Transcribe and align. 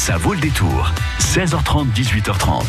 Ça 0.00 0.16
vaut 0.16 0.32
le 0.32 0.40
détour. 0.40 0.90
16h30, 1.18 1.92
18h30. 1.92 2.62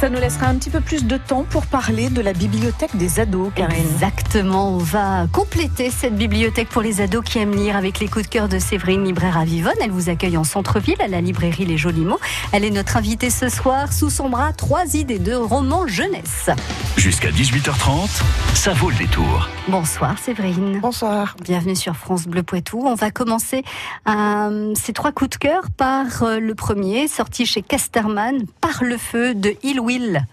Ça 0.00 0.08
nous 0.10 0.18
laissera 0.18 0.48
un 0.48 0.56
petit 0.56 0.70
peu 0.70 0.80
plus 0.80 1.04
de 1.04 1.16
temps 1.16 1.46
pour 1.48 1.66
parler 1.66 2.10
de 2.10 2.20
la 2.20 2.32
bibliothèque 2.32 2.96
des 2.96 3.20
ados, 3.20 3.52
Karine. 3.54 3.76
Exactement, 3.78 4.74
on 4.74 4.78
va 4.78 5.28
compléter 5.32 5.92
cette 5.92 6.16
bibliothèque 6.16 6.68
pour 6.68 6.82
les 6.82 7.00
ados 7.00 7.24
qui 7.24 7.38
aiment 7.38 7.54
lire 7.54 7.76
avec 7.76 8.00
les 8.00 8.08
coups 8.08 8.24
de 8.24 8.28
cœur 8.28 8.48
de 8.48 8.58
Séverine, 8.58 9.04
libraire 9.04 9.38
à 9.38 9.44
Vivonne. 9.44 9.72
Elle 9.80 9.92
vous 9.92 10.10
accueille 10.10 10.36
en 10.36 10.42
centre-ville 10.42 11.00
à 11.00 11.06
la 11.06 11.20
librairie 11.20 11.64
Les 11.64 11.78
Jolis 11.78 12.04
Mots. 12.04 12.18
Elle 12.50 12.64
est 12.64 12.70
notre 12.70 12.96
invitée 12.96 13.30
ce 13.30 13.48
soir. 13.48 13.92
Sous 13.92 14.10
son 14.10 14.28
bras, 14.28 14.52
trois 14.52 14.96
idées 14.96 15.20
de 15.20 15.34
romans 15.34 15.86
jeunesse. 15.86 16.50
Jusqu'à 16.96 17.30
18h30, 17.30 18.20
ça 18.54 18.72
vaut 18.72 18.90
le 18.90 18.96
détour. 18.96 19.48
Bonsoir 19.68 20.18
Séverine. 20.18 20.80
Bonsoir. 20.80 21.36
Bienvenue 21.42 21.76
sur 21.76 21.96
France 21.96 22.26
Bleu 22.26 22.42
Poitou. 22.42 22.82
On 22.84 22.94
va 22.94 23.10
commencer 23.10 23.62
euh, 24.08 24.74
ces 24.74 24.92
trois 24.92 25.12
coups 25.12 25.30
de 25.30 25.36
cœur 25.36 25.62
par 25.76 26.22
euh, 26.22 26.38
le 26.38 26.54
premier, 26.54 26.63
sorti 27.08 27.46
chez 27.46 27.62
Casterman, 27.62 28.44
Par 28.60 28.82
le 28.82 28.96
feu 28.96 29.34
de 29.34 29.54
Hill 29.62 29.80
Will. 29.80 30.26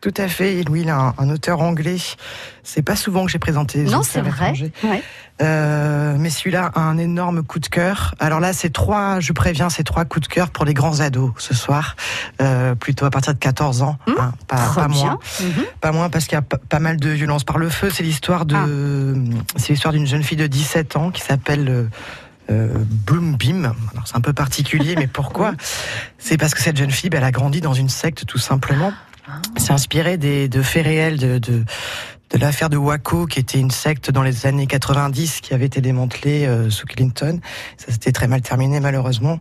Tout 0.00 0.14
à 0.16 0.26
fait, 0.26 0.56
Hill 0.56 0.68
Will, 0.68 0.90
un, 0.90 1.14
un 1.16 1.30
auteur 1.30 1.60
anglais. 1.60 1.96
C'est 2.64 2.82
pas 2.82 2.96
souvent 2.96 3.24
que 3.24 3.30
j'ai 3.30 3.38
présenté. 3.38 3.84
Non, 3.84 4.02
c'est 4.02 4.20
vrai. 4.20 4.52
Ouais. 4.82 5.02
Euh, 5.40 6.16
mais 6.18 6.28
celui-là 6.28 6.72
a 6.74 6.80
un 6.80 6.98
énorme 6.98 7.42
coup 7.44 7.60
de 7.60 7.68
cœur. 7.68 8.14
Alors 8.18 8.40
là, 8.40 8.52
c'est 8.52 8.70
trois, 8.70 9.20
je 9.20 9.32
préviens, 9.32 9.70
c'est 9.70 9.84
trois 9.84 10.04
coups 10.04 10.28
de 10.28 10.32
cœur 10.34 10.50
pour 10.50 10.64
les 10.64 10.74
grands 10.74 10.98
ados 11.00 11.30
ce 11.38 11.54
soir, 11.54 11.94
euh, 12.40 12.74
plutôt 12.74 13.06
à 13.06 13.10
partir 13.10 13.32
de 13.32 13.38
14 13.38 13.82
ans, 13.82 13.96
Mmh, 14.08 14.12
hein, 14.18 14.32
pas, 14.48 14.88
moins. 14.88 15.18
Mhm. 15.40 15.64
Pas 15.80 15.92
moins 15.92 16.10
parce 16.10 16.26
qu'il 16.26 16.34
y 16.34 16.38
a 16.38 16.42
pas 16.42 16.78
mal 16.80 16.96
de 16.96 17.08
violence 17.10 17.44
par 17.44 17.58
le 17.58 17.68
feu. 17.68 17.88
C'est 17.90 18.02
l'histoire 18.02 18.44
de, 18.44 18.56
Ah. 18.56 19.42
c'est 19.56 19.72
l'histoire 19.72 19.92
d'une 19.92 20.06
jeune 20.06 20.22
fille 20.24 20.36
de 20.36 20.46
17 20.48 20.96
ans 20.96 21.10
qui 21.12 21.22
s'appelle 21.22 21.68
euh, 21.68 21.84
euh, 22.52 22.84
Bloombeam. 23.06 23.74
Alors 23.92 24.06
c'est 24.06 24.16
un 24.16 24.20
peu 24.20 24.32
particulier, 24.32 24.94
mais 24.96 25.06
pourquoi? 25.06 25.52
C'est 26.18 26.36
parce 26.36 26.54
que 26.54 26.60
cette 26.60 26.76
jeune 26.76 26.90
fille, 26.90 27.10
ben, 27.10 27.18
elle 27.18 27.24
a 27.24 27.30
grandi 27.32 27.60
dans 27.60 27.74
une 27.74 27.88
secte 27.88 28.26
tout 28.26 28.38
simplement. 28.38 28.92
C'est 29.56 29.72
inspiré 29.72 30.16
des, 30.18 30.48
de 30.48 30.62
faits 30.62 30.84
réels 30.84 31.16
de, 31.18 31.64
l'affaire 32.38 32.70
de 32.70 32.76
Waco, 32.76 33.26
qui 33.26 33.38
était 33.38 33.58
une 33.58 33.70
secte 33.70 34.10
dans 34.10 34.22
les 34.22 34.46
années 34.46 34.66
90 34.66 35.40
qui 35.42 35.54
avait 35.54 35.66
été 35.66 35.80
démantelée 35.80 36.46
euh, 36.46 36.70
sous 36.70 36.86
Clinton. 36.86 37.38
Ça 37.76 37.92
s'était 37.92 38.10
très 38.12 38.26
mal 38.26 38.40
terminé 38.40 38.80
malheureusement. 38.80 39.38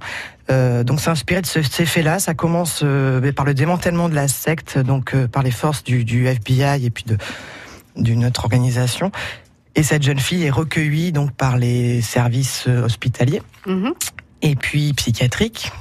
Euh, 0.51 0.83
donc 0.83 0.99
c'est 0.99 1.09
inspiré 1.09 1.41
de 1.41 1.45
ce- 1.47 1.61
ces 1.63 1.85
faits-là. 1.85 2.19
Ça 2.19 2.33
commence 2.33 2.81
euh, 2.83 3.19
ben, 3.21 3.33
par 3.33 3.45
le 3.45 3.53
démantèlement 3.53 4.07
de 4.09 4.15
la 4.15 4.27
secte, 4.27 4.77
donc 4.77 5.15
par 5.27 5.41
les 5.41 5.51
forces 5.51 5.83
du, 5.83 6.27
FBI 6.27 6.85
et 6.85 6.89
puis 6.89 7.05
d'une 7.95 8.25
autre 8.25 8.43
organisation. 8.43 9.11
Et 9.75 9.83
cette 9.83 10.03
jeune 10.03 10.19
fille 10.19 10.43
est 10.43 10.49
recueillie 10.51 11.11
donc 11.11 11.31
par 11.33 11.57
les 11.57 12.01
services 12.01 12.65
euh, 12.67 12.83
hospitaliers 12.83 13.41
Mhm. 13.65 13.93
et 14.41 14.55
puis 14.55 14.93
psychiatriques. 14.93 15.71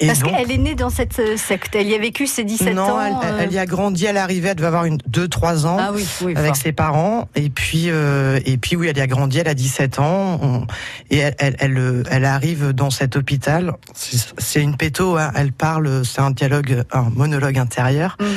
Et 0.00 0.06
Parce 0.06 0.22
qu'elle 0.22 0.50
est 0.52 0.58
née 0.58 0.74
dans 0.76 0.90
cette 0.90 1.18
euh, 1.18 1.36
secte. 1.36 1.74
Elle 1.74 1.88
y 1.88 1.94
a 1.94 1.98
vécu 1.98 2.26
ses 2.28 2.44
17 2.44 2.72
non, 2.74 2.82
ans. 2.82 3.00
elle, 3.00 3.14
euh, 3.14 3.38
elle 3.42 3.52
y 3.52 3.58
a 3.58 3.66
grandi 3.66 4.06
à 4.06 4.12
l'arrivée. 4.12 4.50
Elle 4.50 4.54
devait 4.54 4.68
avoir 4.68 4.84
une 4.84 4.98
deux 5.08 5.26
trois 5.26 5.66
ans. 5.66 5.76
Ah 5.80 5.90
oui, 5.92 6.06
oui. 6.22 6.34
avec 6.36 6.52
enfin. 6.52 6.60
ses 6.62 6.72
parents 6.72 7.28
et 7.34 7.50
puis 7.50 7.86
euh, 7.88 8.38
et 8.44 8.58
puis 8.58 8.76
oui 8.76 8.86
elle 8.88 8.96
y 8.96 9.00
a 9.00 9.06
grandi 9.08 9.38
elle 9.38 9.48
a 9.48 9.54
17 9.54 9.98
ans 9.98 10.38
on- 10.42 10.66
et 11.10 11.18
elle 11.18 11.34
elle, 11.38 11.56
elle, 11.58 11.78
euh, 11.78 12.02
elle 12.10 12.24
arrive 12.24 12.70
dans 12.72 12.90
cet 12.90 13.16
hôpital 13.16 13.72
c'est 13.94 14.62
une 14.62 14.76
péto 14.76 15.16
hein, 15.16 15.32
elle 15.34 15.52
parle 15.52 16.04
c'est 16.04 16.20
un 16.20 16.30
dialogue 16.30 16.84
un 16.92 17.10
monologue 17.10 17.58
intérieur 17.58 18.16
Mhm. 18.20 18.28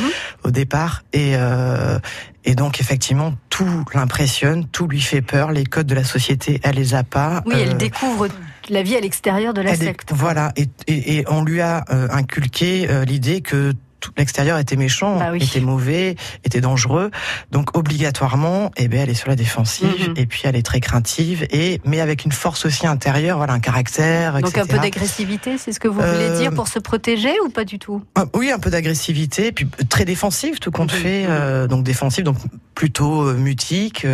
au 0.46 0.52
départ 0.52 1.04
et 1.14 1.34
euh, 1.36 2.00
et 2.44 2.56
donc 2.56 2.80
effectivement 2.82 3.34
tout 3.50 3.86
l'impressionne 3.94 4.66
tout 4.68 4.88
lui 4.88 5.02
fait 5.02 5.22
peur 5.22 5.52
les 5.52 5.64
codes 5.66 5.88
de 5.88 5.96
la 5.96 6.04
société 6.04 6.60
elle 6.64 6.76
les 6.76 6.96
a 6.96 7.04
pas 7.04 7.44
Oui, 7.46 7.56
elle 7.60 7.78
découvre 7.78 8.28
la 8.70 8.84
vie 8.84 8.96
à 8.96 9.00
l'extérieur 9.00 9.54
de 9.54 9.62
la 9.62 9.76
secte. 9.76 10.12
voilà, 10.14 10.52
et, 10.56 10.68
et, 10.88 11.18
et 11.18 11.26
on 11.30 11.44
lui 11.44 11.62
a 11.62 11.84
euh, 11.92 12.08
inculqué 12.12 12.88
euh, 12.90 13.06
l'idée 13.06 13.42
que 13.42 13.74
tout 14.00 14.12
l'extérieur 14.18 14.58
était 14.58 14.78
méchant, 14.78 15.20
Bah 15.20 15.30
oui. 15.32 15.44
était 15.44 15.60
mauvais, 15.60 16.16
était 16.44 16.60
dangereux. 16.60 17.12
Donc 17.52 17.78
obligatoirement, 17.78 18.72
eh 18.76 18.88
ben 18.88 19.00
elle 19.02 19.12
est 19.12 19.14
sur 19.14 19.30
la 19.30 19.36
défensive 19.36 20.10
Mhm. 20.10 20.14
et 20.18 20.26
puis 20.26 20.42
elle 20.46 20.56
est 20.56 20.66
très 20.66 20.80
craintive 20.80 21.46
et 21.52 21.80
mais 21.86 22.02
avec 22.02 22.26
une 22.26 22.32
force 22.32 22.66
aussi 22.66 22.88
intérieure, 22.88 23.38
voilà 23.38 23.54
un 23.54 23.60
caractère, 23.60 24.34
Donc 24.42 24.50
etc. 24.50 24.62
un 24.62 24.66
peu 24.66 24.80
d'agressivité, 24.80 25.60
c'est 25.60 25.72
ce 25.72 25.80
que 25.80 25.88
vous 25.88 26.00
voulez 26.02 26.08
Euh, 26.32 26.40
dire 26.40 26.52
pour 26.52 26.68
se 26.68 26.80
protéger 26.80 27.30
ou 27.46 27.50
pas 27.50 27.64
du 27.64 27.78
tout? 27.78 28.02
Ah, 28.16 28.26
Oui, 28.34 28.50
un 28.50 28.58
peu 28.58 28.72
d'agressivité, 28.72 29.52
puis 29.52 29.68
très 29.88 30.06
défensive, 30.06 30.58
tout 30.58 30.72
compte 30.72 30.94
Mhm. 30.94 31.00
fait, 31.00 31.26
euh, 31.30 31.68
donc 31.68 31.84
défensive, 31.84 32.24
donc 32.24 32.38
plutôt 32.74 33.22
euh, 33.28 33.36
mutique. 33.36 34.08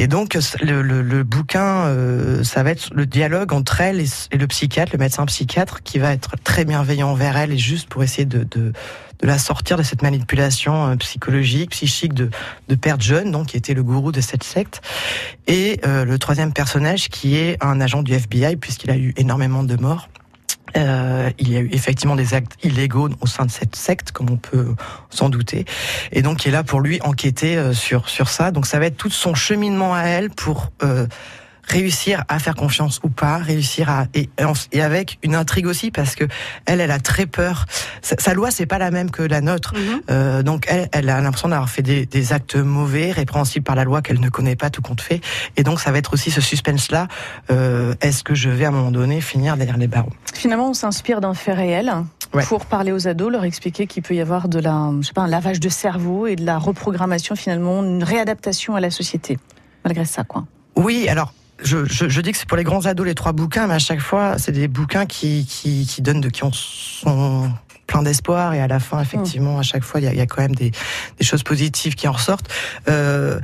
Et 0.00 0.06
donc 0.06 0.34
le, 0.62 0.80
le, 0.80 1.02
le 1.02 1.22
bouquin, 1.24 1.84
euh, 1.84 2.42
ça 2.42 2.62
va 2.62 2.70
être 2.70 2.88
le 2.94 3.04
dialogue 3.04 3.52
entre 3.52 3.82
elle 3.82 4.00
et, 4.00 4.06
et 4.32 4.38
le 4.38 4.46
psychiatre, 4.46 4.92
le 4.94 4.98
médecin 4.98 5.26
psychiatre, 5.26 5.82
qui 5.82 5.98
va 5.98 6.14
être 6.14 6.36
très 6.42 6.64
bienveillant 6.64 7.10
envers 7.10 7.36
elle 7.36 7.52
et 7.52 7.58
juste 7.58 7.86
pour 7.90 8.02
essayer 8.02 8.24
de, 8.24 8.44
de, 8.44 8.72
de 8.72 9.26
la 9.26 9.36
sortir 9.38 9.76
de 9.76 9.82
cette 9.82 10.00
manipulation 10.00 10.86
euh, 10.86 10.96
psychologique, 10.96 11.72
psychique 11.72 12.14
de, 12.14 12.30
de 12.68 12.74
Père 12.76 12.98
John, 12.98 13.30
donc 13.30 13.48
qui 13.48 13.58
était 13.58 13.74
le 13.74 13.82
gourou 13.82 14.10
de 14.10 14.22
cette 14.22 14.42
secte. 14.42 14.80
Et 15.46 15.78
euh, 15.84 16.06
le 16.06 16.18
troisième 16.18 16.54
personnage 16.54 17.10
qui 17.10 17.36
est 17.36 17.62
un 17.62 17.78
agent 17.82 18.02
du 18.02 18.14
FBI, 18.14 18.56
puisqu'il 18.56 18.90
a 18.90 18.96
eu 18.96 19.12
énormément 19.18 19.64
de 19.64 19.76
morts. 19.76 20.08
Euh, 20.76 21.30
il 21.38 21.50
y 21.50 21.56
a 21.56 21.60
eu 21.60 21.68
effectivement 21.72 22.16
des 22.16 22.34
actes 22.34 22.56
illégaux 22.62 23.08
au 23.20 23.26
sein 23.26 23.44
de 23.44 23.50
cette 23.50 23.76
secte, 23.76 24.12
comme 24.12 24.30
on 24.30 24.36
peut 24.36 24.74
s'en 25.10 25.28
douter, 25.28 25.64
et 26.12 26.22
donc 26.22 26.44
il 26.44 26.48
est 26.48 26.52
là 26.52 26.62
pour 26.62 26.80
lui 26.80 27.00
enquêter 27.02 27.56
euh, 27.56 27.72
sur 27.72 28.08
sur 28.08 28.28
ça. 28.28 28.50
Donc 28.50 28.66
ça 28.66 28.78
va 28.78 28.86
être 28.86 28.96
tout 28.96 29.10
son 29.10 29.34
cheminement 29.34 29.94
à 29.94 30.02
elle 30.02 30.30
pour 30.30 30.70
euh, 30.82 31.06
réussir 31.70 32.24
à 32.28 32.38
faire 32.38 32.54
confiance 32.54 33.00
ou 33.02 33.08
pas, 33.08 33.38
réussir 33.38 33.88
à 33.88 34.06
et, 34.14 34.28
et 34.72 34.82
avec 34.82 35.18
une 35.22 35.34
intrigue 35.34 35.66
aussi 35.66 35.90
parce 35.90 36.14
que 36.14 36.24
elle, 36.66 36.80
elle 36.80 36.90
a 36.90 36.98
très 36.98 37.26
peur. 37.26 37.66
Sa, 38.02 38.16
sa 38.18 38.34
loi 38.34 38.50
c'est 38.50 38.66
pas 38.66 38.78
la 38.78 38.90
même 38.90 39.10
que 39.10 39.22
la 39.22 39.40
nôtre, 39.40 39.74
Mhm. 39.74 40.00
euh, 40.10 40.42
donc 40.42 40.66
elle, 40.68 40.88
elle 40.92 41.08
a 41.08 41.20
l'impression 41.20 41.48
d'avoir 41.48 41.68
fait 41.70 41.82
des, 41.82 42.06
des 42.06 42.32
actes 42.32 42.56
mauvais, 42.56 43.12
répréhensibles 43.12 43.64
par 43.64 43.76
la 43.76 43.84
loi 43.84 44.02
qu'elle 44.02 44.20
ne 44.20 44.28
connaît 44.28 44.56
pas 44.56 44.70
tout 44.70 44.82
compte 44.82 45.00
fait, 45.00 45.20
et 45.56 45.62
donc 45.62 45.80
ça 45.80 45.92
va 45.92 45.98
être 45.98 46.12
aussi 46.14 46.30
ce 46.30 46.40
suspense 46.40 46.90
là. 46.90 47.06
Est-ce 48.00 48.22
que 48.24 48.34
je 48.34 48.48
vais 48.50 48.64
à 48.64 48.68
un 48.68 48.72
moment 48.72 48.90
donné 48.90 49.20
finir 49.20 49.56
derrière 49.56 49.76
les 49.76 49.86
barreaux? 49.86 50.12
Finalement, 50.34 50.70
on 50.70 50.74
s'inspire 50.74 51.20
d'un 51.20 51.34
fait 51.34 51.52
réel 51.52 51.92
Ouais. 52.32 52.44
pour 52.44 52.66
parler 52.66 52.92
aux 52.92 53.08
ados, 53.08 53.32
leur 53.32 53.42
expliquer 53.44 53.88
qu'il 53.88 54.04
peut 54.04 54.14
y 54.14 54.20
avoir 54.20 54.48
de 54.48 54.60
la, 54.60 54.92
je 55.00 55.06
sais 55.08 55.12
pas, 55.12 55.22
un 55.22 55.26
lavage 55.26 55.58
de 55.58 55.68
cerveau 55.68 56.28
et 56.28 56.36
de 56.36 56.44
la 56.46 56.58
reprogrammation 56.58 57.34
finalement, 57.34 57.82
une 57.82 58.04
réadaptation 58.04 58.76
à 58.76 58.80
la 58.80 58.90
société. 58.90 59.36
Malgré 59.84 60.04
ça, 60.04 60.22
quoi. 60.22 60.44
Oui, 60.76 61.08
alors. 61.08 61.32
Je, 61.62 61.84
je, 61.84 62.08
je 62.08 62.20
dis 62.20 62.32
que 62.32 62.38
c'est 62.38 62.48
pour 62.48 62.56
les 62.56 62.64
grands 62.64 62.86
ados 62.86 63.06
les 63.06 63.14
trois 63.14 63.32
bouquins, 63.32 63.66
mais 63.66 63.74
à 63.74 63.78
chaque 63.78 64.00
fois 64.00 64.38
c'est 64.38 64.52
des 64.52 64.68
bouquins 64.68 65.06
qui, 65.06 65.46
qui, 65.46 65.86
qui 65.86 66.02
donnent 66.02 66.20
de 66.20 66.28
qui 66.28 66.44
ont 66.44 66.52
sont 66.52 67.52
plein 67.86 68.02
d'espoir 68.02 68.54
et 68.54 68.60
à 68.60 68.68
la 68.68 68.78
fin 68.78 69.00
effectivement 69.00 69.58
à 69.58 69.62
chaque 69.62 69.82
fois 69.82 70.00
il 70.00 70.12
y 70.12 70.16
y 70.16 70.20
a 70.20 70.26
quand 70.26 70.42
même 70.42 70.54
des, 70.54 70.70
des 70.70 71.24
choses 71.24 71.42
positives 71.42 71.94
qui 71.94 72.06
en 72.08 72.12
ressortent. 72.12 72.48
Euh, 72.88 73.40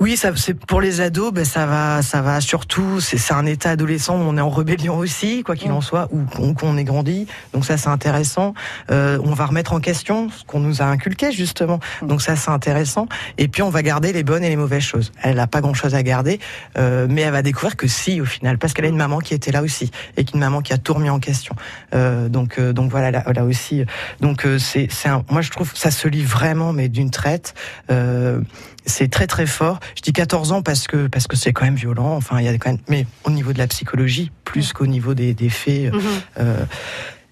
oui, 0.00 0.16
ça, 0.16 0.30
c'est 0.36 0.54
pour 0.54 0.80
les 0.80 1.00
ados, 1.00 1.32
ben 1.32 1.44
ça 1.44 1.66
va, 1.66 2.02
ça 2.02 2.22
va 2.22 2.40
surtout. 2.40 3.00
C'est, 3.00 3.18
c'est 3.18 3.34
un 3.34 3.46
état 3.46 3.70
adolescent 3.70 4.16
où 4.16 4.20
on 4.20 4.36
est 4.36 4.40
en 4.40 4.48
rébellion 4.48 4.96
aussi, 4.96 5.42
quoi 5.42 5.56
qu'il 5.56 5.72
en 5.72 5.80
soit, 5.80 6.08
ou 6.12 6.22
qu'on, 6.24 6.54
qu'on 6.54 6.76
ait 6.76 6.84
grandi. 6.84 7.26
Donc 7.52 7.64
ça, 7.64 7.76
c'est 7.76 7.88
intéressant. 7.88 8.54
Euh, 8.92 9.18
on 9.24 9.32
va 9.32 9.46
remettre 9.46 9.72
en 9.72 9.80
question 9.80 10.30
ce 10.30 10.44
qu'on 10.44 10.60
nous 10.60 10.82
a 10.82 10.84
inculqué 10.84 11.32
justement. 11.32 11.80
Donc 12.02 12.22
ça, 12.22 12.36
c'est 12.36 12.50
intéressant. 12.50 13.08
Et 13.38 13.48
puis 13.48 13.62
on 13.62 13.70
va 13.70 13.82
garder 13.82 14.12
les 14.12 14.22
bonnes 14.22 14.44
et 14.44 14.48
les 14.48 14.56
mauvaises 14.56 14.82
choses. 14.84 15.10
Elle 15.22 15.36
n'a 15.36 15.48
pas 15.48 15.60
grand-chose 15.60 15.96
à 15.96 16.02
garder, 16.04 16.38
euh, 16.76 17.08
mais 17.10 17.22
elle 17.22 17.32
va 17.32 17.42
découvrir 17.42 17.76
que 17.76 17.88
si, 17.88 18.20
au 18.20 18.24
final, 18.24 18.56
parce 18.56 18.74
qu'elle 18.74 18.84
a 18.84 18.88
une 18.88 18.96
maman 18.96 19.18
qui 19.18 19.34
était 19.34 19.50
là 19.50 19.62
aussi 19.62 19.90
et 20.16 20.24
qu'une 20.24 20.40
maman 20.40 20.60
qui 20.60 20.72
a 20.72 20.78
tout 20.78 20.94
remis 20.94 21.10
en 21.10 21.18
question. 21.18 21.56
Euh, 21.94 22.28
donc, 22.28 22.58
euh, 22.58 22.72
donc 22.72 22.90
voilà, 22.90 23.10
là, 23.10 23.24
là 23.34 23.44
aussi. 23.44 23.84
Donc 24.20 24.46
euh, 24.46 24.58
c'est, 24.58 24.86
c'est 24.90 25.08
un, 25.08 25.24
moi 25.28 25.40
je 25.40 25.50
trouve 25.50 25.72
que 25.72 25.78
ça 25.78 25.90
se 25.90 26.06
lit 26.06 26.22
vraiment, 26.22 26.72
mais 26.72 26.88
d'une 26.88 27.10
traite. 27.10 27.54
Euh, 27.90 28.40
c'est 28.88 29.08
très 29.08 29.26
très 29.26 29.46
fort. 29.46 29.78
Je 29.96 30.02
dis 30.02 30.12
14 30.12 30.52
ans 30.52 30.62
parce 30.62 30.86
que 30.86 31.06
parce 31.06 31.26
que 31.26 31.36
c'est 31.36 31.52
quand 31.52 31.64
même 31.64 31.76
violent. 31.76 32.16
Enfin, 32.16 32.40
il 32.40 32.44
y 32.44 32.48
a 32.48 32.58
quand 32.58 32.70
même, 32.70 32.80
mais 32.88 33.06
au 33.24 33.30
niveau 33.30 33.52
de 33.52 33.58
la 33.58 33.66
psychologie 33.66 34.32
plus 34.44 34.72
qu'au 34.72 34.86
niveau 34.86 35.14
des, 35.14 35.34
des 35.34 35.50
faits. 35.50 35.92
Mhm. 35.92 36.02
Euh, 36.40 36.64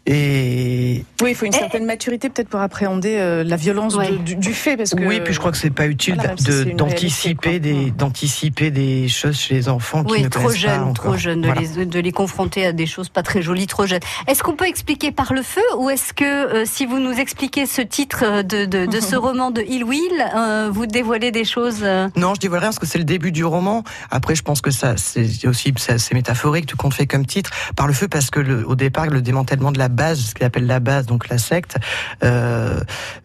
et 0.06 1.04
Oui, 1.22 1.30
il 1.30 1.34
faut 1.34 1.46
une 1.46 1.54
Et- 1.54 1.58
certaine 1.58 1.84
maturité 1.84 2.28
peut-être 2.30 2.48
pour 2.48 2.60
appréhender 2.60 3.16
euh, 3.18 3.42
la 3.44 3.56
violence 3.56 3.96
de- 3.96 4.16
du, 4.18 4.36
du 4.36 4.52
fait, 4.54 4.76
parce 4.76 4.90
que. 4.94 5.02
oui, 5.02 5.20
puis 5.20 5.34
je 5.34 5.38
crois 5.38 5.50
que 5.50 5.58
c'est 5.58 5.70
pas 5.70 5.86
utile 5.86 6.14
Voilà, 6.14 6.34
si 6.36 6.70
une 6.70 6.76
d'anticiper 6.76 7.58
des 7.58 7.90
d'anticiper 7.90 8.70
des 8.70 9.08
choses 9.08 9.36
chez 9.38 9.54
les 9.54 9.68
enfants 9.68 10.04
qui 10.04 10.12
Oui, 10.12 10.22
ne 10.22 10.28
trop 10.28 10.44
connaissent 10.44 10.62
pas 10.62 10.68
jeune, 10.74 10.80
encore. 10.82 10.94
trop 10.94 11.16
jeune 11.16 11.40
de, 11.40 11.46
Voilà. 11.46 11.60
les, 11.60 11.86
de 11.86 12.00
les 12.00 12.12
confronter 12.12 12.66
à 12.66 12.72
des 12.72 12.86
choses 12.86 13.08
pas 13.08 13.22
très 13.22 13.42
jolies, 13.42 13.66
trop 13.66 13.86
jeunes. 13.86 14.00
Est-ce 14.28 14.42
qu'on 14.42 14.54
peut 14.54 14.66
expliquer 14.68 15.10
par 15.12 15.32
le 15.32 15.42
feu 15.42 15.62
ou 15.78 15.90
est-ce 15.90 16.12
que 16.12 16.24
euh, 16.24 16.64
si 16.64 16.86
vous 16.86 16.98
nous 16.98 17.12
expliquez 17.18 17.66
ce 17.66 17.82
titre 17.82 18.22
euh, 18.24 18.42
de, 18.42 18.64
de, 18.64 18.86
de 18.86 19.00
ce 19.00 19.16
roman 19.26 19.50
de 19.50 19.62
Hill 19.62 19.84
Will, 19.84 20.24
euh, 20.36 20.70
vous 20.72 20.86
dévoilez 20.86 21.30
des 21.32 21.44
choses 21.44 21.80
euh, 21.82 22.08
Non, 22.16 22.34
je 22.34 22.40
dévoile 22.40 22.60
rien 22.60 22.68
parce 22.68 22.78
que 22.78 22.86
c'est 22.86 22.98
le 22.98 23.04
début 23.04 23.32
du 23.32 23.44
roman. 23.44 23.82
Après, 24.10 24.34
je 24.34 24.42
pense 24.42 24.60
que 24.60 24.70
ça, 24.70 24.96
c'est 24.96 25.46
aussi, 25.46 25.72
c'est 25.76 26.14
métaphorique, 26.14 26.66
tout 26.66 26.76
compte 26.76 26.94
fait 26.94 27.06
comme 27.06 27.26
titre, 27.26 27.50
par 27.74 27.86
le 27.86 27.92
feu, 27.92 28.06
parce 28.08 28.30
que 28.30 28.40
le, 28.40 28.66
au 28.68 28.74
départ, 28.76 29.06
le 29.06 29.20
démantèlement 29.22 29.72
de 29.72 29.78
la 29.78 29.88
base, 29.96 30.20
ce 30.20 30.34
qu'il 30.34 30.44
appelle 30.44 30.66
la 30.66 30.78
base, 30.78 31.06
donc 31.06 31.28
la 31.28 31.38
secte, 31.38 31.76
euh, 32.22 32.80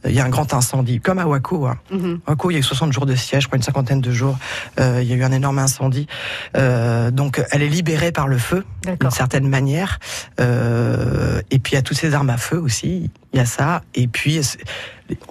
il 0.06 0.14
y 0.14 0.20
a 0.20 0.26
un 0.26 0.30
grand 0.30 0.54
incendie, 0.54 1.00
comme 1.00 1.20
à 1.20 1.28
Waco. 1.28 1.68
Hein. 1.68 1.78
Mhm. 1.92 2.22
Waco, 2.28 2.50
il 2.50 2.56
y 2.56 2.58
a 2.58 2.60
eu 2.60 2.64
60 2.64 2.92
jours 2.92 3.06
de 3.06 3.14
siège, 3.14 3.44
je 3.44 3.48
crois 3.48 3.58
une 3.58 3.64
cinquantaine 3.64 4.02
de 4.02 4.12
jours. 4.12 4.38
Euh, 4.80 5.00
il 5.04 5.08
y 5.08 5.14
a 5.14 5.16
eu 5.16 5.24
un 5.24 5.32
énorme 5.32 5.60
incendie. 5.60 6.08
Euh, 6.58 7.12
donc, 7.12 7.44
elle 7.52 7.62
est 7.62 7.70
libérée 7.70 8.12
par 8.12 8.28
le 8.28 8.40
feu, 8.40 8.66
d'une 9.00 9.12
certaine 9.12 9.48
manière. 9.48 10.00
Et 10.40 11.60
puis, 11.60 11.74
il 11.74 11.76
y 11.76 11.78
a 11.78 11.82
toutes 11.84 11.98
ces 11.98 12.14
armes 12.14 12.30
à 12.30 12.38
feu 12.38 12.58
aussi. 12.58 13.12
Il 13.34 13.38
y 13.38 13.42
a 13.42 13.46
ça. 13.46 13.84
Et 13.94 14.08
puis, 14.08 14.42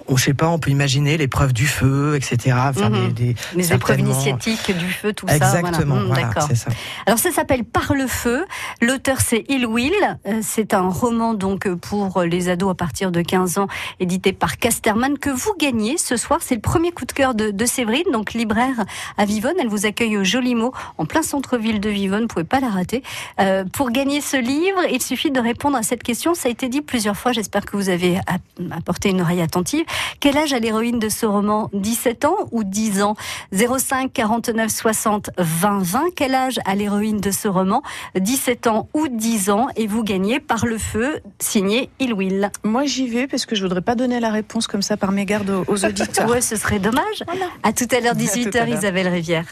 on 0.07 0.17
sait 0.17 0.33
pas, 0.33 0.47
on 0.49 0.59
peut 0.59 0.71
imaginer 0.71 1.17
l'épreuve 1.17 1.53
du 1.53 1.67
feu, 1.67 2.15
etc. 2.15 2.55
Enfin, 2.69 2.89
Mhm. 2.89 3.11
des, 3.13 3.33
des- 3.33 3.35
Les 3.55 3.73
épreuves 3.73 3.99
initiatiques 3.99 4.77
du 4.77 4.91
feu, 4.91 5.13
tout 5.13 5.27
ça. 5.27 5.35
Exactement, 5.35 5.95
voilà. 6.05 6.27
Hmm, 6.27 6.31
voilà, 6.33 6.55
ça. 6.55 6.69
Alors 7.05 7.19
ça 7.19 7.31
s'appelle 7.31 7.63
Par 7.63 7.93
le 7.93 8.07
feu. 8.07 8.45
L'auteur 8.81 9.21
c'est 9.21 9.45
Il 9.49 9.65
Will. 9.65 9.93
Euh, 10.27 10.39
C'est 10.41 10.73
un 10.73 10.89
roman 10.89 11.33
donc 11.33 11.67
pour 11.75 12.21
les 12.23 12.49
ados 12.49 12.71
à 12.71 12.75
partir 12.75 13.11
de 13.11 13.21
15 13.21 13.57
ans, 13.57 13.67
édité 13.99 14.33
par 14.33 14.57
Casterman 14.57 15.17
que 15.17 15.29
vous 15.29 15.53
gagnez 15.59 15.97
ce 15.97 16.17
soir. 16.17 16.39
C'est 16.41 16.55
le 16.55 16.61
premier 16.61 16.91
coup 16.91 17.05
de 17.05 17.11
cœur 17.11 17.33
de, 17.35 17.51
de 17.51 17.65
Séverine, 17.65 18.03
donc 18.11 18.33
libraire 18.33 18.83
à 19.17 19.25
Vivonne. 19.25 19.55
Elle 19.59 19.67
vous 19.69 19.85
accueille 19.85 20.17
au 20.17 20.23
Joli 20.23 20.55
Mot, 20.55 20.73
en 20.97 21.05
plein 21.05 21.21
centre-ville 21.23 21.79
de 21.79 21.89
Vivonne. 21.89 22.21
Vous 22.23 22.27
pouvez 22.27 22.43
pas 22.45 22.59
la 22.59 22.69
rater. 22.69 23.03
Euh, 23.39 23.63
pour 23.71 23.91
gagner 23.91 24.19
ce 24.21 24.37
livre, 24.37 24.79
il 24.91 25.01
suffit 25.01 25.31
de 25.31 25.39
répondre 25.39 25.77
à 25.77 25.83
cette 25.83 26.03
question. 26.03 26.33
Ça 26.33 26.49
a 26.49 26.51
été 26.51 26.67
dit 26.69 26.81
plusieurs 26.81 27.15
fois. 27.17 27.31
J'espère 27.31 27.65
que 27.65 27.77
vous 27.77 27.89
avez 27.89 28.17
app- 28.27 28.41
apporté 28.75 29.09
une 29.09 29.21
oreille 29.21 29.41
attentive. 29.41 29.70
Quel 30.19 30.37
âge 30.37 30.53
a 30.53 30.59
l'héroïne 30.59 30.99
de 30.99 31.09
ce 31.09 31.25
roman? 31.25 31.69
17 31.73 32.25
ans 32.25 32.35
ou 32.51 32.63
10 32.63 33.01
ans? 33.01 33.15
05 33.51 34.11
49 34.13 34.69
60 34.69 35.29
20 35.37 35.79
20. 35.83 36.03
Quel 36.15 36.35
âge 36.35 36.59
a 36.65 36.75
l'héroïne 36.75 37.19
de 37.19 37.31
ce 37.31 37.47
roman? 37.47 37.81
17 38.15 38.67
ans 38.67 38.89
ou 38.93 39.07
10 39.07 39.49
ans 39.49 39.67
Et 39.75 39.87
vous 39.87 40.03
gagnez 40.03 40.39
par 40.39 40.65
le 40.65 40.77
feu, 40.77 41.19
signé 41.39 41.89
Il 41.99 42.13
Will. 42.13 42.51
Moi, 42.63 42.85
j'y 42.85 43.07
vais 43.07 43.27
parce 43.27 43.45
que 43.45 43.55
je 43.55 43.63
voudrais 43.63 43.81
pas 43.81 43.95
donner 43.95 44.19
la 44.19 44.29
réponse 44.31 44.67
comme 44.67 44.81
ça 44.81 44.97
par 44.97 45.11
mégarde 45.11 45.49
aux, 45.49 45.63
aux 45.67 45.85
auditeurs. 45.85 46.27
Ouais, 46.31 46.41
ce 46.41 46.55
serait 46.55 46.79
dommage. 46.79 47.23
À 47.63 47.73
tout 47.73 47.87
à 47.91 47.99
l'heure, 47.99 48.11
À 48.11 48.15
tout 48.15 48.21
à 48.21 48.25
18h, 48.25 48.53
l'heure. 48.55 48.67
Isabelle 48.69 49.07
Rivière. 49.07 49.45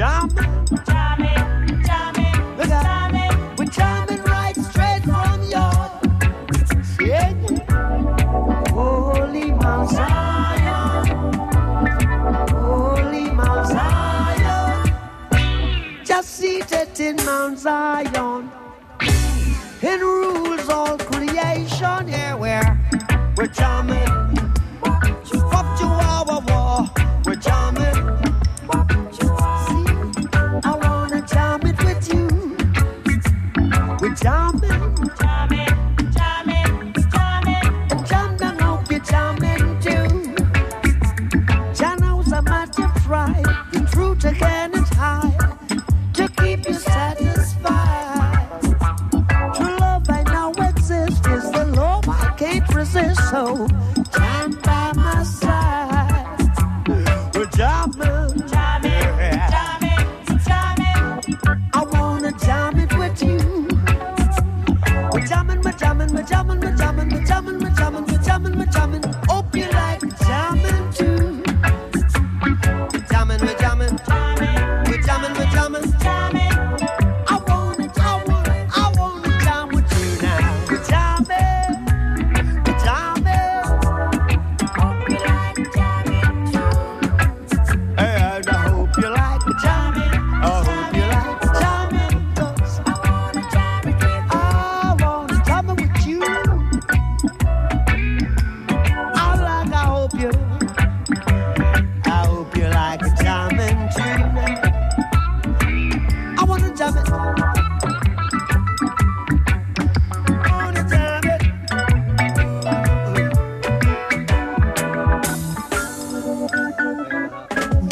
pijama. 0.00 0.49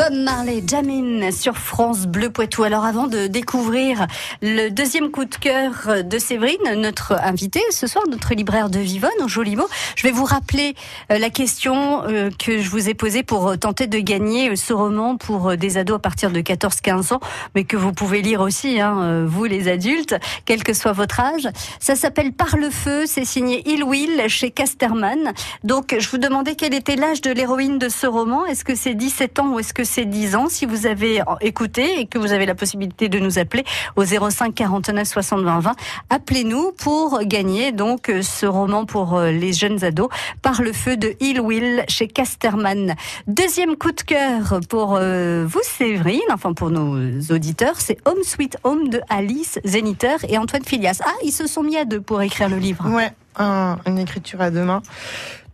Bonne 0.09 0.23
Marley, 0.23 0.63
Jamin 0.67 1.31
sur 1.33 1.59
France 1.59 2.07
Bleu 2.07 2.31
Poitou. 2.31 2.63
Alors 2.63 2.87
avant 2.87 3.09
de 3.09 3.27
découvrir 3.27 4.07
le 4.41 4.71
deuxième 4.71 5.11
coup 5.11 5.27
de 5.27 5.35
cœur 5.35 6.03
de 6.03 6.19
Séverine, 6.19 6.77
notre 6.77 7.13
invité 7.13 7.61
ce 7.71 7.87
soir, 7.87 8.05
notre 8.09 8.33
libraire 8.33 8.71
de 8.71 8.79
Vivonne 8.79 9.11
au 9.23 9.29
Joli 9.29 9.55
Mot, 9.55 9.69
je 9.97 10.05
vais 10.05 10.11
vous 10.11 10.25
rappeler 10.25 10.75
euh, 11.13 11.19
la 11.19 11.29
question 11.29 12.05
euh, 12.05 12.31
que 12.39 12.59
je 12.59 12.71
vous 12.71 12.89
ai 12.89 12.95
posée 12.95 13.23
pour 13.23 13.49
euh, 13.49 13.57
tenter 13.57 13.87
de 13.87 13.99
gagner 13.99 14.57
ce 14.57 14.73
roman 14.73 15.19
pour 15.19 15.59
des 15.59 15.77
ados 15.77 15.97
à 15.97 15.99
partir 15.99 16.31
de 16.31 16.41
14-15 16.41 17.13
ans, 17.13 17.21
mais 17.55 17.65
que 17.65 17.77
vous 17.77 17.93
pouvez 17.93 18.23
lire 18.23 18.41
aussi, 18.41 18.81
hein, 18.81 19.27
vous 19.27 19.45
les 19.45 19.69
adultes, 19.69 20.17
quel 20.47 20.63
que 20.63 20.73
soit 20.73 20.93
votre 20.93 21.21
âge. 21.21 21.49
Ça 21.81 21.97
s'appelle 21.97 22.33
Par 22.33 22.57
le 22.57 22.71
feu, 22.71 23.05
c'est 23.07 23.27
signé 23.27 23.63
Il 23.67 23.85
Will 23.85 24.23
chez 24.29 24.53
Casterman. 24.53 25.35
Donc 25.65 25.95
je 25.99 26.09
vous 26.09 26.19
demandais 26.19 26.55
quel 26.55 26.73
était 26.73 26.97
l'âge 26.97 27.21
de 27.21 27.31
l'héroïne 27.31 27.79
de 27.79 27.91
ce 27.91 28.07
roman. 28.07 28.47
Est-ce 28.47 28.65
que 28.65 28.75
c'est 28.75 28.95
17 28.95 29.41
ans 29.41 29.49
ou 29.49 29.59
est-ce 29.59 29.75
que 29.75 29.85
c'est 29.85 29.98
10 30.05 30.37
ans 30.37 30.49
Si 30.49 30.67
vous 30.67 30.87
avez 30.87 31.23
écouté 31.41 32.01
et 32.01 32.07
que 32.07 32.19
vous 32.19 32.33
avez 32.33 32.47
la 32.47 32.55
possibilité 32.55 33.09
de 33.09 33.19
nous 33.19 33.39
appeler 33.39 33.65
au 33.97 34.05
05 34.05 34.55
49 34.55 35.07
60 35.07 35.43
20 35.45 35.61
20, 35.61 35.73
appelez-nous 36.11 36.73
pour 36.73 37.21
gagner 37.25 37.73
donc 37.73 38.11
ce 38.23 38.47
roman 38.47 38.85
pour 38.87 39.17
euh, 39.17 39.31
les 39.31 39.53
jeunes 39.53 39.85
ados 39.85 40.09
par 40.43 40.63
le 40.63 40.73
feu 40.73 40.97
de 40.97 41.15
Hill 41.21 41.41
Will 41.41 41.85
chez 41.89 42.09
Casterman. 42.09 42.95
Deuxième 43.27 43.77
coup 43.77 43.93
de 43.93 44.03
cœur 44.03 44.61
pour 44.69 44.97
euh, 44.97 45.45
vous 45.49 45.61
Séverine, 45.63 46.21
enfin 46.33 46.53
pour 46.53 46.71
nos 46.71 47.21
auditeurs, 47.31 47.81
c'est 47.81 47.99
Home 48.07 48.23
Sweet 48.25 48.57
Home 48.65 48.89
de 48.89 49.01
Alice 49.09 49.59
Zeniter 49.65 50.17
et 50.29 50.39
Antoine 50.39 50.65
Filias. 50.65 51.01
Ah, 51.05 51.13
ils 51.25 51.33
se 51.33 51.47
sont 51.47 51.63
mis 51.63 51.77
à 51.77 51.85
deux 51.85 52.01
pour 52.01 52.23
écrire 52.23 52.49
le 52.49 52.57
livre. 52.57 52.89
Ouais, 52.89 53.11
un- 53.37 53.79
une 53.87 53.99
écriture 53.99 54.41
à 54.41 54.51
deux 54.51 54.65
mains. 54.65 54.83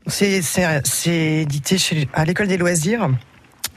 C'est 0.07 0.43
édité 1.43 1.79
chez, 1.79 2.09
à 2.13 2.25
l'école 2.25 2.47
des 2.49 2.57
loisirs. 2.59 3.09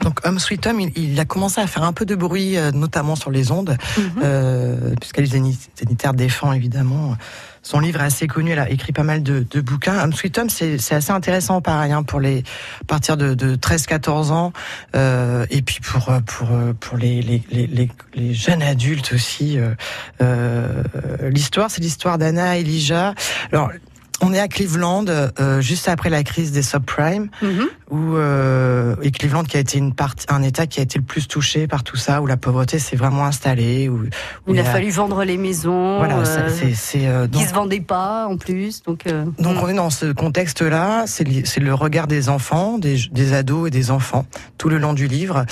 Donc 0.02 0.20
Home 0.26 0.38
Sweet 0.38 0.66
Home, 0.66 0.80
il, 0.80 0.92
il 0.96 1.18
a 1.20 1.24
commencé 1.24 1.60
à 1.60 1.66
faire 1.66 1.82
un 1.82 1.92
peu 1.92 2.06
de 2.06 2.14
bruit, 2.14 2.56
euh, 2.56 2.70
notamment 2.70 3.16
sur 3.16 3.30
les 3.30 3.50
ondes, 3.50 3.76
euh, 4.22 4.94
puisqu'Alice 5.00 5.32
Zéni- 5.32 5.58
Zénitaire 5.76 6.14
défend 6.14 6.52
évidemment. 6.52 7.16
Son 7.62 7.80
livre 7.80 8.00
est 8.00 8.04
assez 8.04 8.26
connu, 8.28 8.52
elle 8.52 8.60
a 8.60 8.70
écrit 8.70 8.92
pas 8.92 9.02
mal 9.02 9.22
de, 9.22 9.44
de 9.50 9.60
bouquins. 9.60 10.02
Home 10.02 10.12
Sweet 10.12 10.38
Home, 10.38 10.48
c'est 10.48 10.78
c'est 10.78 10.94
assez 10.94 11.10
intéressant 11.10 11.60
pareil 11.60 11.92
hein, 11.92 12.02
pour 12.04 12.20
les 12.20 12.44
à 12.80 12.84
partir 12.86 13.16
de, 13.16 13.34
de 13.34 13.56
13-14 13.56 14.30
ans, 14.30 14.52
euh, 14.94 15.44
et 15.50 15.60
puis 15.60 15.78
pour 15.80 16.08
euh, 16.10 16.20
pour 16.20 16.48
euh, 16.52 16.72
pour 16.78 16.96
les 16.96 17.20
les, 17.20 17.42
les, 17.50 17.66
les, 17.66 17.90
les 18.14 18.32
jeunes 18.34 18.62
adultes 18.62 19.12
aussi. 19.12 19.58
euh, 19.58 19.74
euh, 20.22 20.82
l'histoire, 21.30 21.70
c'est 21.70 21.82
l'histoire 21.82 22.16
d'Anna 22.18 22.56
et 22.56 22.60
Elijah. 22.60 23.14
Alors 23.52 23.70
on 24.20 24.32
est 24.32 24.40
à 24.40 24.48
Cleveland, 24.48 25.04
euh, 25.08 25.60
juste 25.60 25.88
après 25.88 26.10
la 26.10 26.22
crise 26.24 26.52
des 26.52 26.62
subprimes, 26.62 27.28
Mhm. 27.42 27.66
où 27.90 28.16
euh, 28.16 28.96
et 29.02 29.10
Cleveland 29.10 29.44
qui 29.44 29.56
a 29.56 29.60
été 29.60 29.78
une 29.78 29.94
partie, 29.94 30.26
un 30.28 30.42
État 30.42 30.66
qui 30.66 30.80
a 30.80 30.82
été 30.82 30.98
le 30.98 31.04
plus 31.04 31.28
touché 31.28 31.66
par 31.66 31.84
tout 31.84 31.96
ça, 31.96 32.20
où 32.20 32.26
la 32.26 32.36
pauvreté 32.36 32.78
s'est 32.78 32.96
vraiment 32.96 33.24
installée, 33.24 33.88
où, 33.88 34.02
où 34.46 34.54
Il 34.54 34.58
a 34.60 34.64
fallu 34.64 34.90
vendre 34.90 35.22
les 35.24 35.36
maisons. 35.36 35.98
voilà, 35.98 36.18
euh, 36.18 36.50
c'est- 36.74 37.06
euh, 37.06 37.28
qui 37.28 37.44
se 37.44 37.54
vendaient 37.54 37.80
pas 37.80 38.26
en 38.26 38.36
plus. 38.36 38.82
Donc, 38.82 39.06
euh, 39.06 39.24
donc 39.38 39.56
on 39.62 39.68
est 39.68 39.74
dans 39.74 39.90
ce 39.90 40.12
contexte-là, 40.12 41.04
c'est 41.06 41.60
le 41.60 41.74
regard 41.74 42.06
des 42.06 42.28
enfants, 42.28 42.78
des, 42.78 42.96
des 43.12 43.32
ados 43.34 43.68
et 43.68 43.70
des 43.70 43.90
enfants 43.90 44.26
tout 44.58 44.68
le 44.68 44.78
long 44.78 44.92
du 44.94 45.06
livre. 45.06 45.44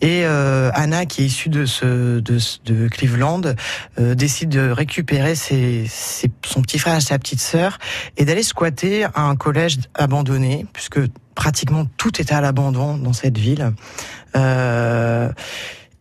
Et 0.00 0.22
euh, 0.24 0.70
Anna, 0.74 1.06
qui 1.06 1.22
est 1.22 1.26
issue 1.26 1.48
de, 1.48 1.66
ce, 1.66 2.20
de, 2.20 2.38
de 2.66 2.88
Cleveland, 2.88 3.42
euh, 3.98 4.14
décide 4.14 4.50
de 4.50 4.70
récupérer 4.70 5.34
ses, 5.34 5.84
ses- 5.88 6.30
son 6.46 6.62
petit 6.62 6.78
frère 6.78 6.96
et 6.96 7.00
sa 7.00 7.18
petite 7.18 7.40
sœur 7.40 7.78
et 8.16 8.24
d'aller 8.24 8.42
squatter 8.42 9.04
à 9.04 9.22
un 9.22 9.36
collège 9.36 9.78
abandonné, 9.94 10.66
puisque 10.72 11.00
pratiquement 11.34 11.86
tout 11.96 12.20
était 12.20 12.34
à 12.34 12.40
l'abandon 12.40 12.96
dans 12.96 13.12
cette 13.12 13.38
ville. 13.38 13.72
Euh, 14.36 15.30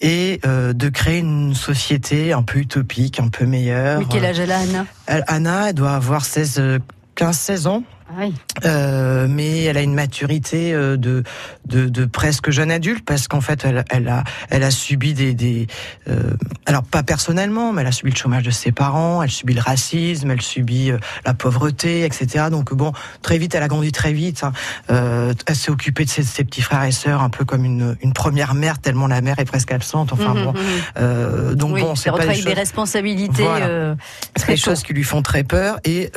et 0.02 0.40
euh, 0.46 0.74
de 0.74 0.90
créer 0.90 1.20
une 1.20 1.54
société 1.54 2.34
un 2.34 2.42
peu 2.42 2.60
utopique, 2.60 3.20
un 3.20 3.28
peu 3.28 3.46
meilleure. 3.46 4.00
mais 4.00 4.06
quel 4.10 4.26
âge 4.26 4.40
elle 4.40 4.52
a, 4.52 4.60
Anna? 4.60 4.86
Anna, 5.28 5.70
elle 5.70 5.76
doit 5.76 5.92
avoir 5.92 6.26
16, 6.26 6.56
euh, 6.60 6.80
15-16 7.16 7.68
ans. 7.68 7.84
Oui. 8.20 8.34
Euh, 8.66 9.28
mais 9.30 9.64
elle 9.64 9.78
a 9.78 9.82
une 9.82 9.94
maturité 9.94 10.74
euh, 10.74 10.98
de, 10.98 11.24
de, 11.66 11.88
de 11.88 12.06
presque 12.06 12.50
jeune 12.50 12.72
adulte 12.72 13.06
parce 13.06 13.28
qu'en 13.28 13.42
fait 13.42 13.64
elle, 13.66 13.86
elle 13.90 14.08
a 14.10 14.24
elle 14.50 14.64
a 14.64 14.72
subi 14.72 15.14
des, 15.14 15.34
des 15.34 15.68
euh, 16.10 16.34
alors 16.66 16.84
pas 16.84 17.04
personnellement 17.04 17.72
mais 17.74 17.82
elle 17.82 17.88
a 17.88 17.92
subi 17.92 18.12
le 18.12 18.18
chômage 18.18 18.44
de 18.44 18.52
ses 18.52 18.72
parents 18.72 19.24
elle 19.24 19.32
subit 19.32 19.54
le 19.54 19.62
racisme 19.62 20.30
elle 20.32 20.42
subit 20.42 20.92
la 21.26 21.34
pauvreté 21.34 22.04
etc 22.04 22.46
donc 22.52 22.74
bon 22.74 22.92
très 23.22 23.38
vite 23.38 23.56
elle 23.56 23.64
a 23.64 23.68
grandi 23.68 23.92
très 23.92 24.14
vite 24.14 24.44
hein. 24.44 24.52
Euh, 24.90 25.34
elle 25.46 25.56
s'est 25.56 25.72
occupée 25.72 26.06
de 26.06 26.10
ses, 26.10 26.24
ses 26.24 26.44
petits 26.44 26.62
frères 26.62 26.84
et 26.84 26.92
sœurs 26.92 27.22
un 27.22 27.30
peu 27.30 27.46
comme 27.46 27.64
une, 27.66 27.96
une 28.02 28.14
première 28.14 28.54
mère 28.56 28.80
tellement 28.80 29.08
la 29.08 29.22
mère 29.22 29.40
est 29.40 29.46
presque 29.46 29.72
absente 29.72 30.12
enfin 30.14 30.34
Mhm, 30.34 30.44
bon 30.44 30.54
mhm. 30.54 30.60
euh, 30.98 31.56
donc 31.56 31.74
oui, 31.76 31.82
bon 31.82 31.96
c'est 31.96 32.10
pas 32.12 32.18
des 32.18 32.24
retrouver 32.24 32.42
des 32.44 32.50
choses- 32.50 32.60
responsabilités. 32.60 33.44
Voilà. 33.44 33.96
très 34.36 34.54
des 34.54 34.58
choses 34.58 34.84
qui 34.84 34.94
lui 34.94 35.04
font 35.04 35.22
très 35.22 35.44
peur 35.44 35.80
et 35.86 36.12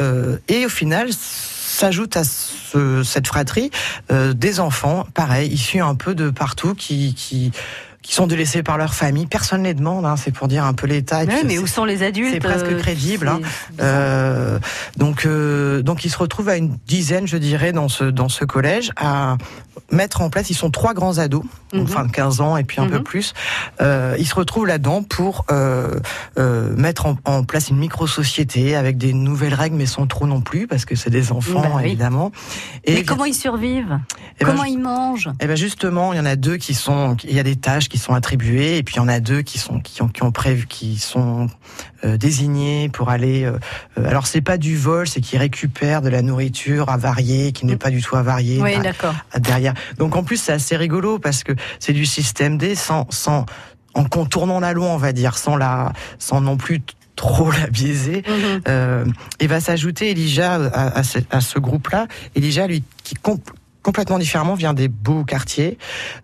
et 0.49 0.67
au 0.67 0.69
final 0.69 1.09
s'ajoute 1.75 2.17
à 2.17 2.25
ce, 2.25 3.03
cette 3.03 3.27
fratrie 3.27 3.71
euh, 4.11 4.33
des 4.33 4.61
enfants 4.61 5.07
pareil 5.15 5.53
issus 5.53 5.81
un 5.81 5.95
peu 5.95 6.15
de 6.15 6.31
partout 6.31 6.75
qui 6.75 7.15
qui 7.15 7.53
qui 8.05 8.15
sont 8.15 8.27
délaissés 8.29 8.63
par 8.63 8.77
leur 8.79 8.95
famille 8.95 9.27
personne 9.27 9.63
ne 9.63 9.69
les 9.69 9.75
demande 9.75 10.05
hein, 10.05 10.17
c'est 10.17 10.31
pour 10.31 10.47
dire 10.47 10.65
un 10.65 10.75
peu 10.75 10.87
l'état 10.87 11.25
et 11.25 11.27
puis 11.27 11.39
mais 11.47 11.59
où 11.59 11.67
sont 11.67 11.85
les 11.87 12.03
adultes 12.03 12.35
c'est 12.35 12.39
presque 12.39 12.67
euh, 12.67 12.79
crédible, 12.79 13.27
c'est- 13.27 13.33
hein. 13.33 13.41
c'est 13.43 13.71
bizarre. 13.77 13.89
euh, 13.91 14.59
donc, 14.99 15.25
euh, 15.27 15.83
donc 15.83 16.05
ils 16.05 16.11
se 16.11 16.19
retrouvent 16.19 16.51
à 16.51 16.57
une 16.57 16.77
dizaine, 16.87 17.27
je 17.27 17.39
dirais, 17.39 17.73
dans 17.73 17.89
ce 17.89 18.05
dans 18.05 18.29
ce 18.29 18.45
collège, 18.45 18.93
à 18.97 19.37
mettre 19.91 20.21
en 20.21 20.29
place. 20.31 20.51
Ils 20.51 20.55
sont 20.55 20.71
trois 20.71 20.93
grands 20.95 21.19
ados, 21.19 21.45
Mhm. 21.73 21.83
enfin 21.83 22.05
de 22.05 22.13
15 22.13 22.41
ans 22.41 22.57
et 22.57 22.65
puis 22.65 22.81
un 22.81 22.87
peu 22.89 22.99
Mhm. 22.99 23.03
plus. 23.05 23.33
Euh, 23.81 24.15
ils 24.19 24.27
se 24.27 24.35
retrouvent 24.35 24.67
là-dedans 24.67 25.03
pour 25.03 25.47
mettre 26.77 27.07
en, 27.07 27.17
en 27.25 27.45
place 27.45 27.71
une 27.71 27.77
micro-société 27.79 28.77
avec 28.77 28.99
des 28.99 29.13
nouvelles 29.13 29.55
règles, 29.55 29.77
mais 29.77 29.87
sans 29.87 30.07
trop 30.07 30.27
non 30.27 30.41
plus, 30.41 30.67
parce 30.67 30.85
que 30.85 30.95
c'est 30.95 31.11
des 31.11 31.33
enfants 31.33 31.61
Bah 31.63 31.71
oui. 31.77 31.87
évidemment. 31.87 32.33
Mais 32.87 33.03
comment 33.05 33.25
ils 33.25 33.35
survivent? 33.35 33.99
Eh 34.41 34.45
ben, 34.45 34.51
Comment 34.51 34.65
ils 34.65 34.79
mangent? 34.79 35.31
Eh 35.41 35.47
ben 35.47 35.57
justement, 35.57 36.13
il 36.13 36.17
y 36.17 36.21
en 36.21 36.27
a 36.27 36.37
deux 36.37 36.57
qui 36.57 36.75
sont, 36.75 37.17
il 37.25 37.35
y 37.35 37.41
a 37.41 37.43
des 37.43 37.57
tâches 37.57 37.89
qui 37.95 38.01
sont 38.01 38.15
attribuées, 38.15 38.77
et 38.79 38.83
puis 38.83 38.97
il 38.97 38.99
y 38.99 39.01
en 39.01 39.07
a 39.07 39.21
deux 39.21 39.43
qui 39.43 39.61
sont 39.61 39.79
qui 39.79 40.03
ont, 40.03 40.09
qui 40.09 40.25
ont 40.25 40.33
prévu, 40.33 40.67
qui 40.67 40.99
sont 40.99 41.47
euh, 42.05 42.17
désignés 42.17 42.89
pour 42.89 43.09
aller. 43.09 43.45
euh, 43.45 43.57
alors 43.97 44.27
c'est 44.27 44.41
pas 44.41 44.59
du 44.59 44.77
vol, 44.77 45.07
c'est 45.07 45.21
qu'ils 45.21 45.39
récupèrent 45.39 46.03
de 46.03 46.09
la 46.09 46.21
nourriture 46.21 46.89
avariée 46.89 47.53
qui 47.53 47.67
n'est 47.67 47.77
pas 47.77 47.91
du 47.91 48.03
tout 48.03 48.17
avariée 48.17 48.61
Oui, 48.61 48.77
d'accord. 48.83 49.15
derrière. 49.39 49.75
Donc 49.99 50.17
en 50.17 50.25
plus 50.25 50.39
c'est 50.39 50.51
assez 50.53 50.77
rigolo 50.77 51.21
parce 51.21 51.45
que 51.45 51.53
c'est 51.79 51.93
du 51.93 52.05
système 52.05 52.59
D 52.59 52.75
sans 52.75 53.07
sans 53.11 53.47
en 53.95 54.03
contournant 54.03 54.59
la 54.59 54.73
loi, 54.73 54.89
on 54.89 54.97
va 54.97 55.13
dire, 55.13 55.39
sans 55.39 55.55
la 55.57 55.93
sans 56.19 56.41
non 56.41 56.57
plus 56.57 56.83
trop 57.15 57.53
la 57.53 57.69
biaiser. 57.69 58.25
Mhm. 58.27 58.61
Euh, 58.67 59.05
et 59.39 59.47
va 59.47 59.61
s'ajouter 59.61 60.11
Elijah 60.11 60.55
à, 60.55 60.99
à 60.99 61.05
ce, 61.05 61.21
à 61.31 61.41
ce 61.41 61.61
groupe-là. 61.61 62.09
Elijah, 62.35 62.67
lui, 62.67 62.83
qui 63.05 63.15
com- 63.15 63.39
complètement 63.85 64.19
différemment 64.19 64.55
vient 64.55 64.75
des 64.75 64.89
beaux 64.89 65.23
quartiers, 65.25 65.79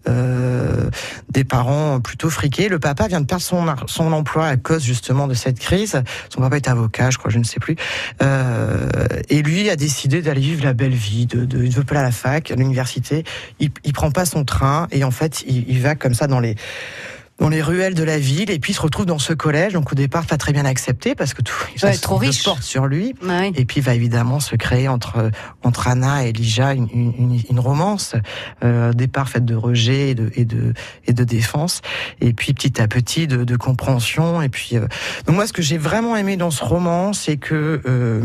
euh, 0.09 0.91
des 1.29 1.45
parents 1.45 2.01
plutôt 2.01 2.31
friqués. 2.31 2.69
Le 2.69 2.81
papa 2.81 3.07
vient 3.07 3.21
de 3.21 3.27
perdre 3.27 3.45
son, 3.45 3.65
son 3.87 4.13
emploi 4.13 4.47
à 4.47 4.57
cause 4.57 4.83
justement 4.83 5.29
de 5.29 5.35
cette 5.35 5.61
crise. 5.61 6.03
Son 6.31 6.41
papa 6.41 6.57
est 6.57 6.69
avocat, 6.69 7.11
je 7.11 7.19
crois, 7.19 7.31
je 7.31 7.39
ne 7.39 7.45
sais 7.45 7.61
plus. 7.61 7.77
Euh, 8.23 8.89
et 9.29 9.43
lui 9.43 9.71
a 9.71 9.77
décidé 9.77 10.23
d'aller 10.23 10.41
vivre 10.41 10.65
la 10.65 10.73
belle 10.73 10.95
vie. 10.95 11.27
De, 11.27 11.45
de, 11.45 11.63
il 11.63 11.71
veut 11.71 11.85
pas 11.85 11.97
aller 11.97 12.01
à 12.01 12.05
la 12.05 12.13
fac, 12.13 12.51
à 12.51 12.57
l'université. 12.57 13.25
Il, 13.61 13.71
il 13.85 13.93
prend 13.93 14.11
pas 14.11 14.25
son 14.25 14.45
train 14.45 14.89
et 14.91 15.05
en 15.05 15.11
fait, 15.11 15.45
il, 15.47 15.69
il 15.69 15.81
va 15.81 15.95
comme 15.95 16.15
ça 16.15 16.27
dans 16.27 16.41
les 16.41 16.57
dans 17.41 17.49
les 17.49 17.63
ruelles 17.63 17.95
de 17.95 18.05
la 18.05 18.19
ville 18.19 18.51
et 18.51 18.59
puis 18.59 18.73
il 18.73 18.77
se 18.77 18.81
retrouve 18.83 19.07
dans 19.07 19.19
ce 19.19 19.33
collège 19.33 19.73
donc 19.73 19.91
au 19.91 19.95
départ 19.95 20.27
pas 20.27 20.37
très 20.37 20.53
bien 20.53 20.65
accepté 20.67 21.15
parce 21.15 21.35
que 21.35 21.43
tout 21.43 21.55
Ouais, 21.83 21.95
ça 21.95 21.99
trop 21.99 22.17
se 22.17 22.27
riche. 22.27 22.45
porte 22.45 22.63
sur 22.63 22.87
lui 22.87 23.15
Ah 23.29 23.41
oui. 23.43 23.53
et 23.57 23.65
puis 23.65 23.81
va 23.81 23.95
évidemment 23.95 24.39
se 24.41 24.55
créer 24.57 24.87
entre 24.89 25.31
entre 25.63 25.89
Anna 25.89 26.25
et 26.25 26.29
Elijah 26.29 26.75
une, 26.75 26.89
une, 26.93 27.41
une- 27.51 27.59
romance 27.61 28.15
euh, 28.63 28.93
départ 28.93 29.29
faite 29.29 29.45
de 29.45 29.55
rejet 29.55 30.11
et 30.11 30.15
de 30.15 30.31
et 30.37 30.45
de 30.45 30.75
et 31.07 31.13
de 31.13 31.25
défense 31.25 31.81
et 32.21 32.33
puis 32.33 32.53
petit 32.55 32.81
à 32.81 32.87
petit 32.89 33.27
de, 33.27 33.45
de 33.45 33.57
compréhension 33.57 34.43
et 34.43 34.49
puis 34.51 34.77
euh, 34.77 34.87
donc 35.27 35.37
moi 35.37 35.47
ce 35.47 35.53
que 35.53 35.63
j'ai 35.63 35.79
vraiment 35.79 36.17
aimé 36.17 36.37
dans 36.37 36.51
ce 36.51 36.63
roman 36.65 37.13
c'est 37.15 37.37
que 37.39 37.81
euh, 37.87 38.23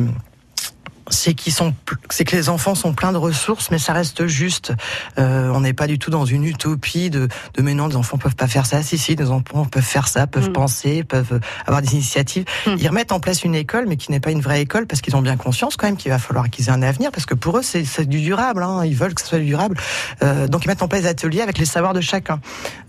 c'est 1.09 1.33
qu'ils 1.33 1.53
sont, 1.53 1.73
c'est 2.09 2.25
que 2.25 2.35
les 2.35 2.49
enfants 2.49 2.75
sont 2.75 2.93
pleins 2.93 3.11
de 3.11 3.17
ressources, 3.17 3.71
mais 3.71 3.79
ça 3.79 3.93
reste 3.93 4.27
juste. 4.27 4.73
Euh, 5.19 5.49
on 5.53 5.61
n'est 5.61 5.73
pas 5.73 5.87
du 5.87 5.99
tout 5.99 6.09
dans 6.09 6.25
une 6.25 6.43
utopie 6.45 7.09
de, 7.09 7.27
de 7.53 7.61
mais 7.61 7.73
non, 7.73 7.87
les 7.87 7.95
enfants 7.95 8.17
peuvent 8.17 8.35
pas 8.35 8.47
faire 8.47 8.65
ça. 8.65 8.81
Si 8.81 8.97
si, 8.97 9.15
les 9.15 9.29
enfants 9.29 9.65
peuvent 9.65 9.83
faire 9.83 10.07
ça, 10.07 10.27
peuvent 10.27 10.49
Mm. 10.49 10.53
penser, 10.53 11.03
peuvent 11.03 11.39
avoir 11.65 11.81
des 11.81 11.93
initiatives. 11.93 12.45
Mm. 12.67 12.75
Ils 12.79 12.87
remettent 12.87 13.11
en 13.11 13.19
place 13.19 13.43
une 13.43 13.55
école, 13.55 13.85
mais 13.87 13.97
qui 13.97 14.11
n'est 14.11 14.19
pas 14.19 14.31
une 14.31 14.41
vraie 14.41 14.61
école, 14.61 14.85
parce 14.87 15.01
qu'ils 15.01 15.15
ont 15.15 15.21
bien 15.21 15.37
conscience 15.37 15.75
quand 15.77 15.87
même 15.87 15.97
qu'il 15.97 16.11
va 16.11 16.19
falloir 16.19 16.49
qu'ils 16.49 16.67
aient 16.67 16.71
un 16.71 16.81
avenir, 16.81 17.11
parce 17.11 17.25
que 17.25 17.33
pour 17.35 17.57
eux 17.57 17.63
c'est 17.63 17.85
c'est 17.85 18.05
du 18.05 18.21
durable. 18.21 18.63
Hein, 18.63 18.85
ils 18.85 18.95
veulent 18.95 19.13
que 19.13 19.21
ce 19.21 19.27
soit 19.27 19.39
du 19.39 19.45
durable. 19.45 19.77
Euh, 20.23 20.47
donc 20.47 20.65
ils 20.65 20.67
mettent 20.67 20.81
en 20.81 20.87
place 20.87 21.03
des 21.03 21.07
ateliers 21.07 21.41
avec 21.41 21.57
les 21.57 21.65
savoirs 21.65 21.93
de 21.93 22.01
chacun. 22.01 22.39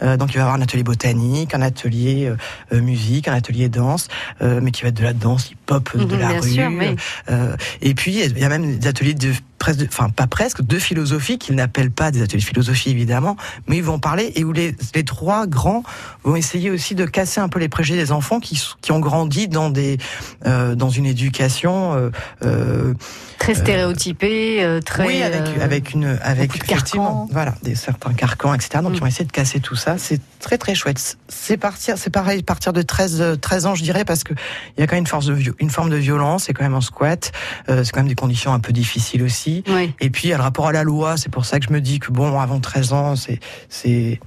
Euh, 0.03 0.17
donc 0.17 0.31
il 0.31 0.35
va 0.35 0.41
y 0.41 0.43
avoir 0.43 0.57
un 0.57 0.63
atelier 0.63 0.83
botanique, 0.83 1.55
un 1.55 1.63
atelier 1.63 2.33
euh, 2.73 2.81
musique, 2.81 3.29
un 3.29 3.35
atelier 3.35 3.69
danse, 3.69 4.09
euh, 4.43 4.61
mais 4.63 4.71
qui 4.71 4.83
va 4.83 4.89
être 4.89 4.97
de 4.97 5.03
la 5.05 5.13
danse 5.13 5.51
hip-hop, 5.71 5.97
de 5.97 6.15
Mhm, 6.15 6.21
la 6.21 6.41
rue. 6.41 6.51
sûr, 6.51 6.69
oui. 6.79 6.97
Euh, 7.31 7.57
et 7.83 7.95
puis, 7.95 8.13
il 8.15 8.39
y 8.39 8.45
a 8.45 8.49
même 8.49 8.79
des 8.79 8.89
ateliers 8.89 9.15
de 9.15 9.33
presque, 9.67 9.89
enfin 9.89 10.11
pas 10.11 10.29
presque, 10.29 10.63
de 10.63 10.79
philosophie 10.79 11.39
qu'ils 11.39 11.57
n'appellent 11.57 11.91
pas 11.91 12.13
des 12.13 12.23
ateliers 12.23 12.41
de 12.41 12.47
philosophie 12.47 12.91
évidemment, 12.91 13.37
mais 13.67 13.77
ils 13.79 13.83
vont 13.83 13.99
parler 13.99 14.33
et 14.37 14.45
où 14.45 14.53
les, 14.53 14.77
les 14.95 15.05
trois 15.05 15.47
grands 15.49 15.83
vont 16.23 16.37
essayer 16.37 16.71
aussi 16.71 16.95
de 16.95 17.05
casser 17.05 17.41
un 17.41 17.49
peu 17.49 17.59
les 17.59 17.69
préjugés 17.69 17.99
des 17.99 18.13
enfants 18.13 18.39
qui, 18.39 18.63
qui 18.81 18.93
ont 18.93 19.01
grandi 19.01 19.49
dans 19.49 19.71
des 19.71 19.99
euh, 20.47 20.77
dans 20.77 20.91
une 20.91 21.07
éducation 21.07 21.95
euh, 21.95 22.11
euh, 22.45 22.95
Très 23.39 23.55
stéréotypé, 23.55 24.65
euh, 24.65 24.81
très. 24.81 25.07
oui, 25.07 25.23
avec, 25.23 25.43
euh, 25.43 25.63
avec 25.63 25.93
une, 25.93 26.19
avec 26.23 26.57
effectivement, 26.57 27.29
voilà, 27.31 27.55
des 27.63 27.75
certains 27.75 28.15
carcans, 28.15 28.55
etc. 28.55 28.83
Donc, 28.83 28.93
Mm. 28.93 28.95
ils 28.97 29.03
ont 29.03 29.07
essayé 29.07 29.25
de 29.27 29.33
casser 29.33 29.61
tout 29.61 29.77
ça. 29.77 29.99
C'est 29.99 30.21
très, 30.41 30.57
très 30.59 30.75
chouette. 30.75 31.19
C'est 31.29 31.57
partir, 31.59 31.99
c'est 31.99 32.11
pareil, 32.11 32.43
partir 32.43 32.73
de 32.73 32.83
13, 32.83 33.21
euh, 33.21 33.37
13 33.37 33.67
ans, 33.67 33.75
je 33.75 33.83
dirais, 33.83 34.05
parce 34.05 34.25
que 34.25 34.33
il 34.77 34.81
y 34.81 34.83
a 34.83 34.87
quand 34.87 34.97
même 34.97 35.03
une 35.03 35.07
force 35.07 35.27
de, 35.27 35.37
une 35.59 35.71
forme 35.71 35.91
de 35.91 35.97
violence. 35.97 36.45
C'est 36.45 36.55
quand 36.55 36.65
même 36.65 36.75
un 36.75 36.81
squat. 36.81 37.31
Euh, 37.69 37.85
c'est 37.85 37.93
quand 37.93 38.01
même 38.01 38.09
des 38.09 38.15
conditions 38.15 38.53
un 38.55 38.61
peu 38.61 38.73
difficiles 38.73 39.23
aussi. 39.23 39.56
Et 40.01 40.11
puis, 40.11 40.29
le 40.29 40.37
rapport 40.37 40.69
à 40.69 40.73
la 40.73 40.85
loi. 40.85 41.17
C'est 41.17 41.31
pour 41.31 41.45
ça 41.45 41.59
que 41.59 41.67
je 41.67 41.73
me 41.73 41.81
dis 41.81 41.99
que 41.99 42.11
bon, 42.11 42.39
avant 42.39 42.61
13 42.61 42.93
ans, 42.93 43.15
c'est. 43.17 44.21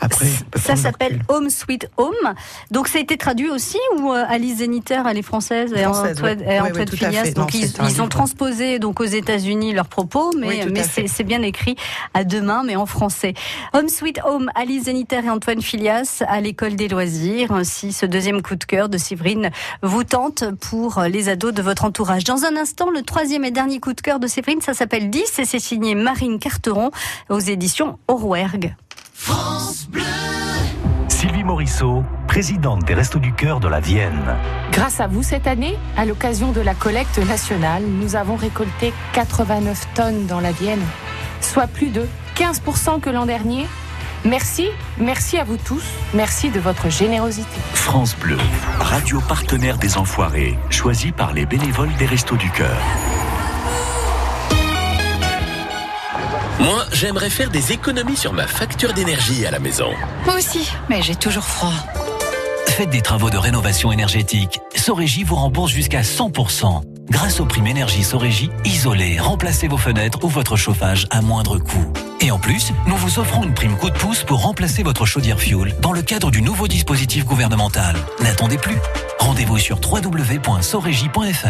Après, 0.00 0.26
Ça 0.56 0.76
s'appelle. 0.76 1.20
Home 1.28 1.50
Sweet 1.50 1.90
Home. 1.96 2.34
Donc 2.70 2.88
ça 2.88 2.98
a 2.98 3.00
été 3.02 3.16
traduit 3.16 3.50
aussi 3.50 3.78
ou 3.98 4.12
euh, 4.12 4.24
Alice 4.28 4.58
Zeniter, 4.58 5.02
elle 5.08 5.18
est 5.18 5.22
française, 5.22 5.72
et 5.76 5.84
Antoine, 5.84 6.16
ouais. 6.22 6.54
et 6.54 6.60
Antoine. 6.60 6.86
Non, 7.36 7.42
Donc 7.42 7.54
ils, 7.54 8.02
ont 8.02 8.08
transposé 8.08 8.78
donc 8.78 9.00
aux 9.00 9.04
États-Unis 9.04 9.74
leurs 9.74 9.88
propos, 9.88 10.32
mais, 10.38 10.64
Oui, 10.64 11.06
c'est 11.06 11.24
bien 11.24 11.42
écrit 11.42 11.76
à 12.14 12.24
deux 12.24 12.40
mains, 12.40 12.62
mais 12.64 12.76
en 12.76 12.86
français. 12.86 13.34
Home 13.74 13.88
Sweet 13.88 14.20
Home, 14.24 14.50
Alice 14.54 14.84
Zeniter 14.84 15.20
et 15.24 15.30
Antoine 15.30 15.60
Filias 15.60 16.22
à 16.26 16.40
l'école 16.40 16.76
des 16.76 16.88
loisirs. 16.88 17.52
Ainsi, 17.52 17.92
ce 17.92 18.06
deuxième 18.06 18.42
coup 18.42 18.56
de 18.56 18.64
cœur 18.64 18.88
de 18.88 18.98
Séverine 18.98 19.50
vous 19.82 20.04
tente 20.04 20.44
pour 20.60 21.02
les 21.02 21.28
ados 21.28 21.52
de 21.52 21.62
votre 21.62 21.84
entourage. 21.84 22.24
Dans 22.24 22.44
un 22.44 22.56
instant, 22.56 22.90
le 22.90 23.02
troisième 23.02 23.44
et 23.44 23.50
dernier 23.50 23.80
coup 23.80 23.92
de 23.92 24.00
cœur 24.00 24.18
de 24.18 24.26
Séverine, 24.26 24.60
ça 24.60 24.74
s'appelle 24.74 25.10
10 25.10 25.38
et 25.38 25.44
c'est 25.44 25.58
signé 25.58 25.94
Marine 25.94 26.38
Carteron 26.38 26.90
aux 27.28 27.38
éditions 27.38 27.98
Orwerg. 28.08 28.74
Sylvie 31.08 31.44
Morisseau, 31.44 32.02
présidente 32.26 32.84
des 32.84 32.94
Restos 32.94 33.18
du 33.18 33.32
Cœur 33.32 33.60
de 33.60 33.68
la 33.68 33.80
Vienne. 33.80 34.36
Grâce 34.72 35.00
à 35.00 35.06
vous 35.06 35.22
cette 35.22 35.46
année, 35.46 35.76
à 35.96 36.04
l'occasion 36.04 36.52
de 36.52 36.60
la 36.60 36.74
collecte 36.74 37.18
nationale, 37.18 37.82
nous 37.82 38.16
avons 38.16 38.36
récolté 38.36 38.92
89 39.12 39.88
tonnes 39.94 40.26
dans 40.26 40.40
la 40.40 40.52
Vienne, 40.52 40.82
soit 41.40 41.66
plus 41.66 41.88
de 41.88 42.06
15% 42.36 43.00
que 43.00 43.10
l'an 43.10 43.26
dernier. 43.26 43.66
Merci, 44.24 44.68
merci 44.98 45.38
à 45.38 45.44
vous 45.44 45.56
tous, 45.56 45.84
merci 46.14 46.50
de 46.50 46.60
votre 46.60 46.90
générosité. 46.90 47.58
France 47.74 48.16
Bleu, 48.16 48.38
radio 48.78 49.20
partenaire 49.20 49.78
des 49.78 49.96
Enfoirés, 49.96 50.58
choisi 50.68 51.12
par 51.12 51.32
les 51.32 51.46
bénévoles 51.46 51.94
des 51.98 52.06
Restos 52.06 52.36
du 52.36 52.50
Cœur. 52.50 52.76
Moi, 56.60 56.84
j'aimerais 56.92 57.30
faire 57.30 57.50
des 57.50 57.72
économies 57.72 58.16
sur 58.16 58.32
ma 58.32 58.46
facture 58.46 58.92
d'énergie 58.92 59.46
à 59.46 59.50
la 59.50 59.58
maison. 59.58 59.90
Moi 60.26 60.36
aussi, 60.36 60.70
mais 60.88 61.00
j'ai 61.02 61.14
toujours 61.14 61.44
froid. 61.44 61.72
Faites 62.68 62.90
des 62.90 63.00
travaux 63.00 63.30
de 63.30 63.38
rénovation 63.38 63.90
énergétique. 63.92 64.60
Sorégie 64.76 65.24
vous 65.24 65.36
rembourse 65.36 65.72
jusqu'à 65.72 66.02
100%. 66.02 66.82
Grâce 67.10 67.40
aux 67.40 67.46
primes 67.46 67.66
énergie 67.66 68.04
Sorégie, 68.04 68.50
isolez, 68.64 69.18
remplacez 69.18 69.68
vos 69.68 69.76
fenêtres 69.78 70.22
ou 70.22 70.28
votre 70.28 70.56
chauffage 70.56 71.06
à 71.10 71.22
moindre 71.22 71.58
coût. 71.58 71.92
Et 72.20 72.30
en 72.30 72.38
plus, 72.38 72.72
nous 72.86 72.96
vous 72.96 73.18
offrons 73.18 73.42
une 73.42 73.54
prime 73.54 73.76
coup 73.76 73.90
de 73.90 73.98
pouce 73.98 74.22
pour 74.22 74.42
remplacer 74.42 74.82
votre 74.82 75.06
chaudière 75.06 75.40
fuel 75.40 75.74
dans 75.80 75.92
le 75.92 76.02
cadre 76.02 76.30
du 76.30 76.42
nouveau 76.42 76.68
dispositif 76.68 77.24
gouvernemental. 77.24 77.96
N'attendez 78.20 78.58
plus. 78.58 78.76
Rendez-vous 79.18 79.58
sur 79.58 79.80
www.sorégie.fr. 79.80 81.46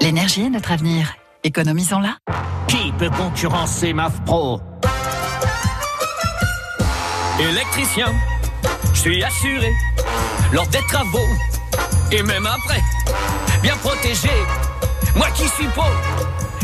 L'énergie 0.00 0.42
est 0.46 0.50
notre 0.50 0.72
avenir. 0.72 1.14
Économisons-la. 1.44 2.16
Qui 2.68 2.92
peut 2.98 3.10
concurrencer 3.10 3.92
MAF 3.92 4.22
Pro 4.24 4.60
Électricien, 7.40 8.06
je 8.94 9.00
suis 9.00 9.24
assuré 9.24 9.72
lors 10.52 10.66
des 10.68 10.78
travaux 10.88 11.18
et 12.12 12.22
même 12.22 12.46
après. 12.46 12.80
Bien 13.60 13.76
protégé, 13.78 14.30
moi 15.16 15.30
qui 15.34 15.48
suis 15.48 15.66
pro, 15.68 15.82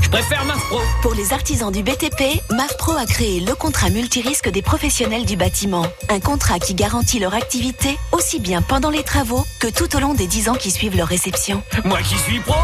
je 0.01 0.09
préfère 0.09 0.45
MAF 0.45 0.61
Pro. 0.69 0.81
Pour 1.03 1.15
les 1.15 1.33
artisans 1.33 1.73
du 1.73 1.83
BTP, 1.83 2.41
MAFPRO 2.51 2.93
a 2.93 3.05
créé 3.05 3.41
le 3.41 3.55
contrat 3.57 3.91
multirisque 3.91 4.49
des 4.49 4.63
professionnels 4.63 5.27
du 5.27 5.37
bâtiment. 5.37 5.87
Un 6.09 6.21
contrat 6.21 6.61
qui 6.61 6.75
garantit 6.75 7.19
leur 7.19 7.35
activité 7.35 7.99
aussi 8.13 8.39
bien 8.39 8.63
pendant 8.63 8.91
les 8.91 9.03
travaux 9.03 9.45
que 9.59 9.67
tout 9.67 9.97
au 9.97 9.99
long 10.01 10.15
des 10.15 10.29
10 10.29 10.51
ans 10.51 10.55
qui 10.55 10.71
suivent 10.71 10.97
leur 10.97 11.09
réception. 11.09 11.63
Moi 11.85 11.99
qui 12.03 12.17
suis 12.17 12.39
pro, 12.39 12.55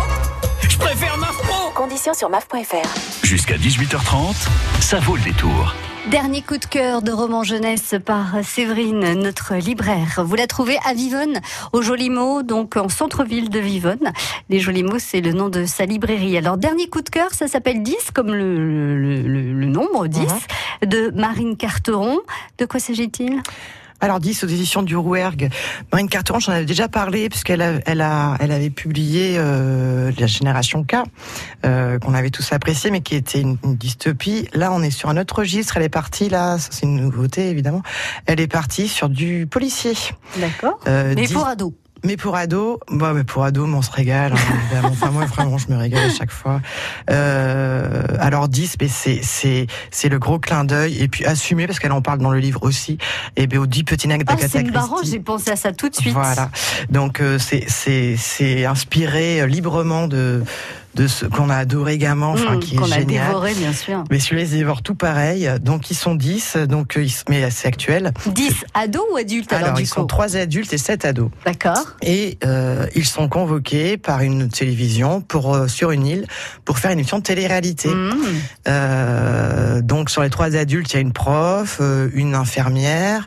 je 0.68 0.78
préfère 0.78 1.16
MAF 1.18 1.36
Pro. 1.38 1.70
Conditions 1.74 2.14
sur 2.14 2.28
MAF.fr. 2.30 3.24
Jusqu'à 3.24 3.56
18h30, 3.56 4.34
ça 4.80 4.98
vaut 5.00 5.16
le 5.16 5.22
détour. 5.22 5.74
Dernier 6.10 6.42
coup 6.42 6.58
de 6.58 6.64
cœur 6.66 7.00
de 7.00 7.10
roman 7.12 7.42
jeunesse 7.44 7.94
par 8.04 8.44
Séverine, 8.44 9.14
notre 9.14 9.54
libraire. 9.54 10.22
Vous 10.22 10.34
la 10.34 10.46
trouvez 10.46 10.76
à 10.86 10.92
Vivonne, 10.92 11.40
au 11.72 11.80
Jolimo, 11.80 12.42
donc 12.42 12.76
en 12.76 12.90
centre-ville 12.90 13.48
de 13.48 13.58
Vivonne. 13.58 14.12
Les 14.50 14.60
Jolimos, 14.60 14.98
c'est 14.98 15.22
le 15.22 15.32
nom 15.32 15.48
de 15.48 15.64
sa 15.64 15.86
librairie. 15.86 16.36
Alors, 16.36 16.58
dernier 16.58 16.88
coup 16.88 17.00
de 17.00 17.08
cœur, 17.08 17.28
ça 17.32 17.48
s'appelle 17.48 17.82
10, 17.82 17.96
comme 18.14 18.34
le, 18.34 18.98
le- 18.98 19.22
le- 19.22 19.52
le 19.54 19.66
nombre 19.66 20.06
10, 20.06 20.26
de 20.86 21.10
Marine 21.14 21.56
Carteron. 21.56 22.20
De 22.58 22.66
quoi 22.66 22.80
s'agit-il? 22.80 23.40
Alors 24.04 24.20
10 24.20 24.44
aux 24.44 24.48
éditions 24.48 24.82
du 24.82 24.98
Rouergue. 24.98 25.48
Marine 25.90 26.10
Carteron, 26.10 26.38
j'en 26.38 26.52
avais 26.52 26.66
déjà 26.66 26.88
parlé 26.88 27.30
puisqu'elle 27.30 27.62
a, 27.62 27.76
elle 27.86 28.02
a, 28.02 28.36
elle 28.38 28.52
avait 28.52 28.68
publié 28.68 29.36
euh, 29.38 30.12
la 30.18 30.26
génération 30.26 30.84
K 30.84 30.96
euh, 31.64 31.98
qu'on 31.98 32.12
avait 32.12 32.28
tous 32.28 32.52
apprécié, 32.52 32.90
mais 32.90 33.00
qui 33.00 33.14
était 33.14 33.40
une, 33.40 33.56
une 33.64 33.76
dystopie. 33.76 34.46
Là, 34.52 34.72
on 34.72 34.82
est 34.82 34.90
sur 34.90 35.08
un 35.08 35.16
autre 35.16 35.36
registre. 35.38 35.78
Elle 35.78 35.84
est 35.84 35.88
partie 35.88 36.28
là, 36.28 36.58
c'est 36.58 36.82
une 36.82 37.00
nouveauté 37.00 37.48
évidemment. 37.48 37.80
Elle 38.26 38.40
est 38.40 38.46
partie 38.46 38.88
sur 38.88 39.08
du 39.08 39.46
policier. 39.46 39.94
D'accord. 40.36 40.78
Euh, 40.86 41.14
Mais 41.16 41.22
10 41.22 41.32
pour 41.32 41.46
ados. 41.46 41.72
Mais 42.04 42.16
pour 42.16 42.36
ado, 42.36 42.78
bah, 42.90 43.12
mais 43.14 43.24
pour 43.24 43.44
ado, 43.44 43.64
on 43.66 43.82
se 43.82 43.90
régale. 43.90 44.32
hein, 44.32 44.36
évidemment. 44.70 44.88
Enfin, 44.92 45.10
moi, 45.10 45.24
vraiment, 45.24 45.58
je 45.58 45.68
me 45.68 45.76
régale 45.76 46.04
à 46.10 46.12
chaque 46.12 46.30
fois. 46.30 46.60
Euh, 47.10 48.02
alors 48.18 48.48
10, 48.48 48.76
mais 48.80 48.88
c'est 48.88 49.20
c'est 49.22 49.66
c'est 49.90 50.08
le 50.08 50.18
gros 50.18 50.38
clin 50.38 50.64
d'œil 50.64 51.00
et 51.02 51.08
puis 51.08 51.24
assumé 51.24 51.66
parce 51.66 51.78
qu'elle 51.78 51.92
en 51.92 52.02
parle 52.02 52.18
dans 52.18 52.30
le 52.30 52.38
livre 52.38 52.62
aussi. 52.62 52.98
Et 53.36 53.46
bien 53.46 53.60
aux 53.60 53.66
10 53.66 53.84
petits 53.84 54.08
nègres 54.08 54.24
Ah, 54.28 54.34
d'Agatha 54.34 54.48
c'est 54.52 54.58
Christie. 54.64 54.72
marrant, 54.74 54.98
j'ai 55.04 55.20
pensé 55.20 55.50
à 55.50 55.56
ça 55.56 55.72
tout 55.72 55.88
de 55.88 55.94
suite. 55.94 56.12
Voilà. 56.14 56.50
Donc 56.90 57.20
euh, 57.20 57.38
c'est 57.38 57.64
c'est 57.68 58.16
c'est 58.16 58.64
inspiré 58.64 59.40
euh, 59.40 59.46
librement 59.46 60.06
de 60.08 60.42
de 60.94 61.06
ce 61.06 61.24
qu'on 61.26 61.50
a 61.50 61.56
adoré 61.56 61.98
gamin, 61.98 62.26
enfin 62.26 62.56
Mmh, 62.56 62.60
qui 62.60 62.74
est 62.74 62.78
Qu'on 62.78 62.84
a 62.92 62.98
génial. 63.00 63.26
dévoré, 63.28 63.54
bien 63.54 63.72
sûr. 63.72 64.04
Mais 64.10 64.18
celui-là, 64.20 64.42
ils 64.42 64.50
dévorent 64.58 64.82
tout 64.82 64.94
pareil. 64.94 65.48
Donc 65.62 65.90
ils 65.90 65.94
sont 65.96 66.14
10, 66.14 66.56
donc 66.68 66.96
euh, 66.96 67.02
ils- 67.04 67.12
mais 67.28 67.50
c'est 67.50 67.68
actuel. 67.68 68.12
10 68.26 68.64
ados 68.74 69.02
ou 69.12 69.16
adultes 69.16 69.52
alors, 69.52 69.64
Alors, 69.66 69.76
du 69.76 69.82
ils 69.84 69.88
coup 69.88 69.94
sont 69.94 70.06
trois 70.06 70.36
adultes 70.36 70.72
et 70.72 70.78
sept 70.78 71.04
ados. 71.04 71.30
D'accord. 71.44 71.96
Et 72.02 72.38
euh, 72.44 72.86
ils 72.94 73.06
sont 73.06 73.28
convoqués 73.28 73.96
par 73.96 74.20
une 74.20 74.48
télévision 74.48 75.20
pour 75.20 75.54
euh, 75.54 75.68
sur 75.68 75.90
une 75.90 76.06
île 76.06 76.26
pour 76.64 76.78
faire 76.78 76.90
une 76.92 76.98
émission 76.98 77.18
de 77.18 77.22
télé-réalité. 77.24 77.88
Mmh. 77.88 78.14
Euh, 78.68 79.82
donc 79.82 80.10
sur 80.10 80.22
les 80.22 80.30
trois 80.30 80.54
adultes, 80.56 80.92
il 80.92 80.94
y 80.94 80.98
a 80.98 81.00
une 81.00 81.12
prof, 81.12 81.78
euh, 81.80 82.08
une 82.14 82.34
infirmière 82.34 83.26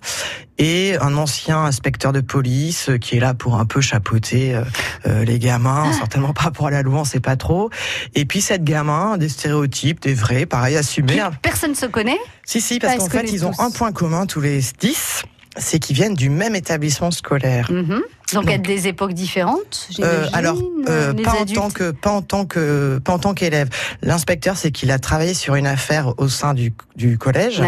et 0.57 0.97
un 0.99 1.15
ancien 1.17 1.63
inspecteur 1.63 2.13
de 2.13 2.21
police 2.21 2.89
euh, 2.89 2.97
qui 2.97 3.17
est 3.17 3.19
là 3.19 3.33
pour 3.33 3.59
un 3.59 3.65
peu 3.65 3.81
chapeauter 3.81 4.55
euh, 4.55 4.63
euh, 5.05 5.23
les 5.23 5.39
gamins, 5.39 5.91
certainement 5.93 6.33
par 6.33 6.45
rapport 6.45 6.67
à 6.67 6.71
la 6.71 6.81
on 6.87 7.03
sait 7.03 7.19
pas 7.19 7.35
trop. 7.35 7.69
Et 8.15 8.25
puis 8.25 8.41
cette 8.41 8.63
gamin, 8.63 9.17
des 9.17 9.29
stéréotypes, 9.29 10.01
des 10.01 10.13
vrais, 10.13 10.45
pareil 10.45 10.77
assumés. 10.77 11.21
Personne 11.41 11.75
se 11.75 11.85
connaît? 11.85 12.17
Si 12.45 12.61
si, 12.61 12.79
parce 12.79 12.93
Ah, 12.95 12.97
qu'en 12.97 13.09
fait 13.09 13.31
ils 13.31 13.45
ont 13.45 13.51
un 13.59 13.69
point 13.71 13.91
commun 13.91 14.25
tous 14.25 14.41
les 14.41 14.61
10, 14.79 15.23
c'est 15.57 15.79
qu'ils 15.79 15.95
viennent 15.95 16.15
du 16.15 16.29
même 16.29 16.55
établissement 16.55 17.11
scolaire. 17.11 17.71
Mhm. 17.71 18.01
Donc, 18.33 18.49
à 18.49 18.57
Donc, 18.57 18.65
des 18.67 18.87
époques 18.87 19.13
différentes, 19.13 19.87
Euh, 20.01 20.27
alors, 20.33 20.57
euh, 20.89 21.13
les 21.13 21.23
pas 21.23 21.31
en 21.31 21.45
tant 21.45 21.69
que 21.69 21.91
pas 21.91 22.11
en 22.11 22.21
tant 22.21 22.45
que 22.45 22.99
pas 23.03 23.13
en 23.13 23.19
tant 23.19 23.33
qu'élève. 23.33 23.69
L'inspecteur, 24.01 24.57
c'est 24.57 24.71
qu'il 24.71 24.91
a 24.91 24.99
travaillé 24.99 25.33
sur 25.33 25.55
une 25.55 25.65
affaire 25.67 26.13
au 26.19 26.27
sein 26.27 26.53
du, 26.53 26.73
du 26.95 27.17
collège 27.17 27.61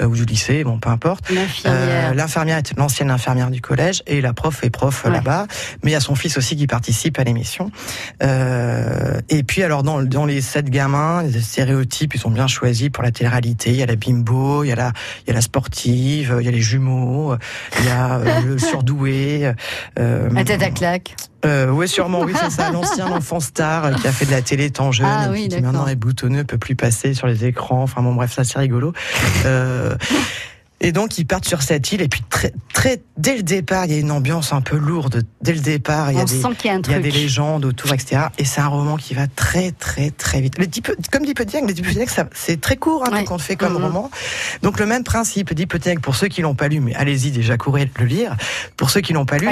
euh, 0.00 0.06
ou 0.06 0.14
du 0.14 0.24
lycée, 0.24 0.64
bon, 0.64 0.78
peu 0.78 0.88
importe. 0.88 1.28
L'infirmière. 1.30 2.10
Euh, 2.10 2.14
L'infirmière 2.14 2.56
est 2.58 2.76
l'ancienne 2.78 3.10
infirmière 3.10 3.50
du 3.50 3.60
collège 3.60 4.02
et 4.06 4.20
la 4.22 4.32
prof 4.32 4.64
est 4.64 4.70
prof 4.70 5.02
euh, 5.04 5.08
Ouais. 5.10 5.16
là-bas. 5.16 5.46
Mais 5.82 5.90
il 5.90 5.92
y 5.92 5.96
a 5.96 6.00
son 6.00 6.14
fils 6.14 6.36
aussi 6.38 6.56
qui 6.56 6.66
participe 6.66 7.18
à 7.18 7.24
l'émission. 7.24 7.70
Euh, 8.22 9.20
et 9.28 9.42
puis 9.42 9.62
alors 9.62 9.82
dans, 9.82 10.02
dans 10.02 10.24
les 10.24 10.40
sept 10.40 10.70
gamins, 10.70 11.22
les 11.22 11.40
stéréotypes 11.40 12.14
ils 12.14 12.20
sont 12.20 12.30
bien 12.30 12.46
choisis 12.46 12.88
pour 12.90 13.02
la 13.02 13.10
télé-réalité. 13.10 13.70
Il 13.70 13.76
y 13.76 13.82
a 13.82 13.86
la 13.86 13.96
bimbo, 13.96 14.64
il 14.64 14.68
y 14.68 14.72
a 14.72 14.76
la, 14.76 14.92
il 15.26 15.28
y 15.28 15.30
a 15.30 15.34
la 15.34 15.40
sportive, 15.40 16.36
il 16.40 16.44
y 16.44 16.48
a 16.48 16.52
les 16.52 16.60
jumeaux, 16.60 17.34
il 17.80 17.86
y 17.86 17.88
a 17.90 18.16
euh, 18.18 18.40
le 18.42 18.58
surdoué. 18.58 19.52
Euh, 19.98 20.28
La 20.32 20.44
tête 20.44 20.62
à 20.62 20.70
claque. 20.70 21.16
euh, 21.44 21.68
oui, 21.70 21.88
sûrement, 21.88 22.20
oui, 22.20 22.32
c'est 22.40 22.50
ça, 22.50 22.70
l'ancien 22.72 23.06
enfant 23.10 23.40
star 23.40 23.84
euh, 23.86 23.92
qui 23.92 24.06
a 24.06 24.12
fait 24.12 24.26
de 24.26 24.30
la 24.30 24.42
télé 24.42 24.66
étant 24.66 24.92
jeune, 24.92 25.06
Ah 25.08 25.28
oui, 25.30 25.48
qui 25.48 25.60
maintenant 25.60 25.86
est 25.86 25.96
boutonneux, 25.96 26.44
peut 26.44 26.58
plus 26.58 26.76
passer 26.76 27.14
sur 27.14 27.26
les 27.26 27.44
écrans. 27.44 27.82
Enfin 27.82 28.02
bon, 28.02 28.14
bref, 28.14 28.32
ça 28.32 28.44
c'est 28.44 28.58
rigolo. 28.58 28.92
Euh, 29.46 29.94
Et 30.82 30.92
donc 30.92 31.18
ils 31.18 31.26
partent 31.26 31.46
sur 31.46 31.60
cette 31.62 31.92
île 31.92 32.00
et 32.00 32.08
puis 32.08 32.22
très, 32.30 32.52
très 32.72 33.02
dès 33.18 33.36
le 33.36 33.42
départ 33.42 33.84
il 33.84 33.92
y 33.92 33.94
a 33.96 33.98
une 33.98 34.10
ambiance 34.10 34.52
un 34.54 34.62
peu 34.62 34.76
lourde. 34.78 35.22
Dès 35.42 35.52
le 35.52 35.60
départ 35.60 36.10
il 36.10 36.16
y 36.18 36.20
a 36.20 36.24
des 36.24 36.40
y 36.40 36.44
a 36.44 36.46
un 36.48 36.52
il 36.52 36.66
y 36.66 36.70
a 36.70 36.80
truc. 36.80 37.02
des 37.02 37.10
légendes 37.10 37.64
autour 37.66 37.92
etc. 37.92 38.22
Et 38.38 38.44
c'est 38.46 38.62
un 38.62 38.66
roman 38.68 38.96
qui 38.96 39.12
va 39.12 39.26
très 39.26 39.72
très 39.72 40.10
très 40.10 40.40
vite. 40.40 40.58
Le 40.58 40.66
Deep- 40.66 40.90
comme 41.12 41.24
Dipodiac, 41.26 41.64
le 41.66 41.74
Dipodiac 41.74 42.08
c'est 42.34 42.60
très 42.60 42.76
court 42.76 43.04
hein, 43.06 43.12
Ouais. 43.12 43.24
quand 43.24 43.34
on 43.34 43.36
le 43.36 43.42
fait 43.42 43.56
comme 43.56 43.74
Mhm. 43.74 43.84
roman. 43.84 44.10
Donc 44.62 44.78
le 44.80 44.86
même 44.86 45.04
principe 45.04 45.52
Dipodiac 45.52 46.00
pour 46.00 46.16
ceux 46.16 46.28
qui 46.28 46.40
l'ont 46.40 46.54
pas 46.54 46.68
lu 46.68 46.80
mais 46.80 46.94
allez-y 46.94 47.30
déjà 47.30 47.58
courez 47.58 47.90
le 47.98 48.04
lire. 48.06 48.36
Pour 48.78 48.88
ceux 48.90 49.02
qui 49.02 49.12
l'ont 49.12 49.26
pas 49.26 49.36
lu 49.36 49.46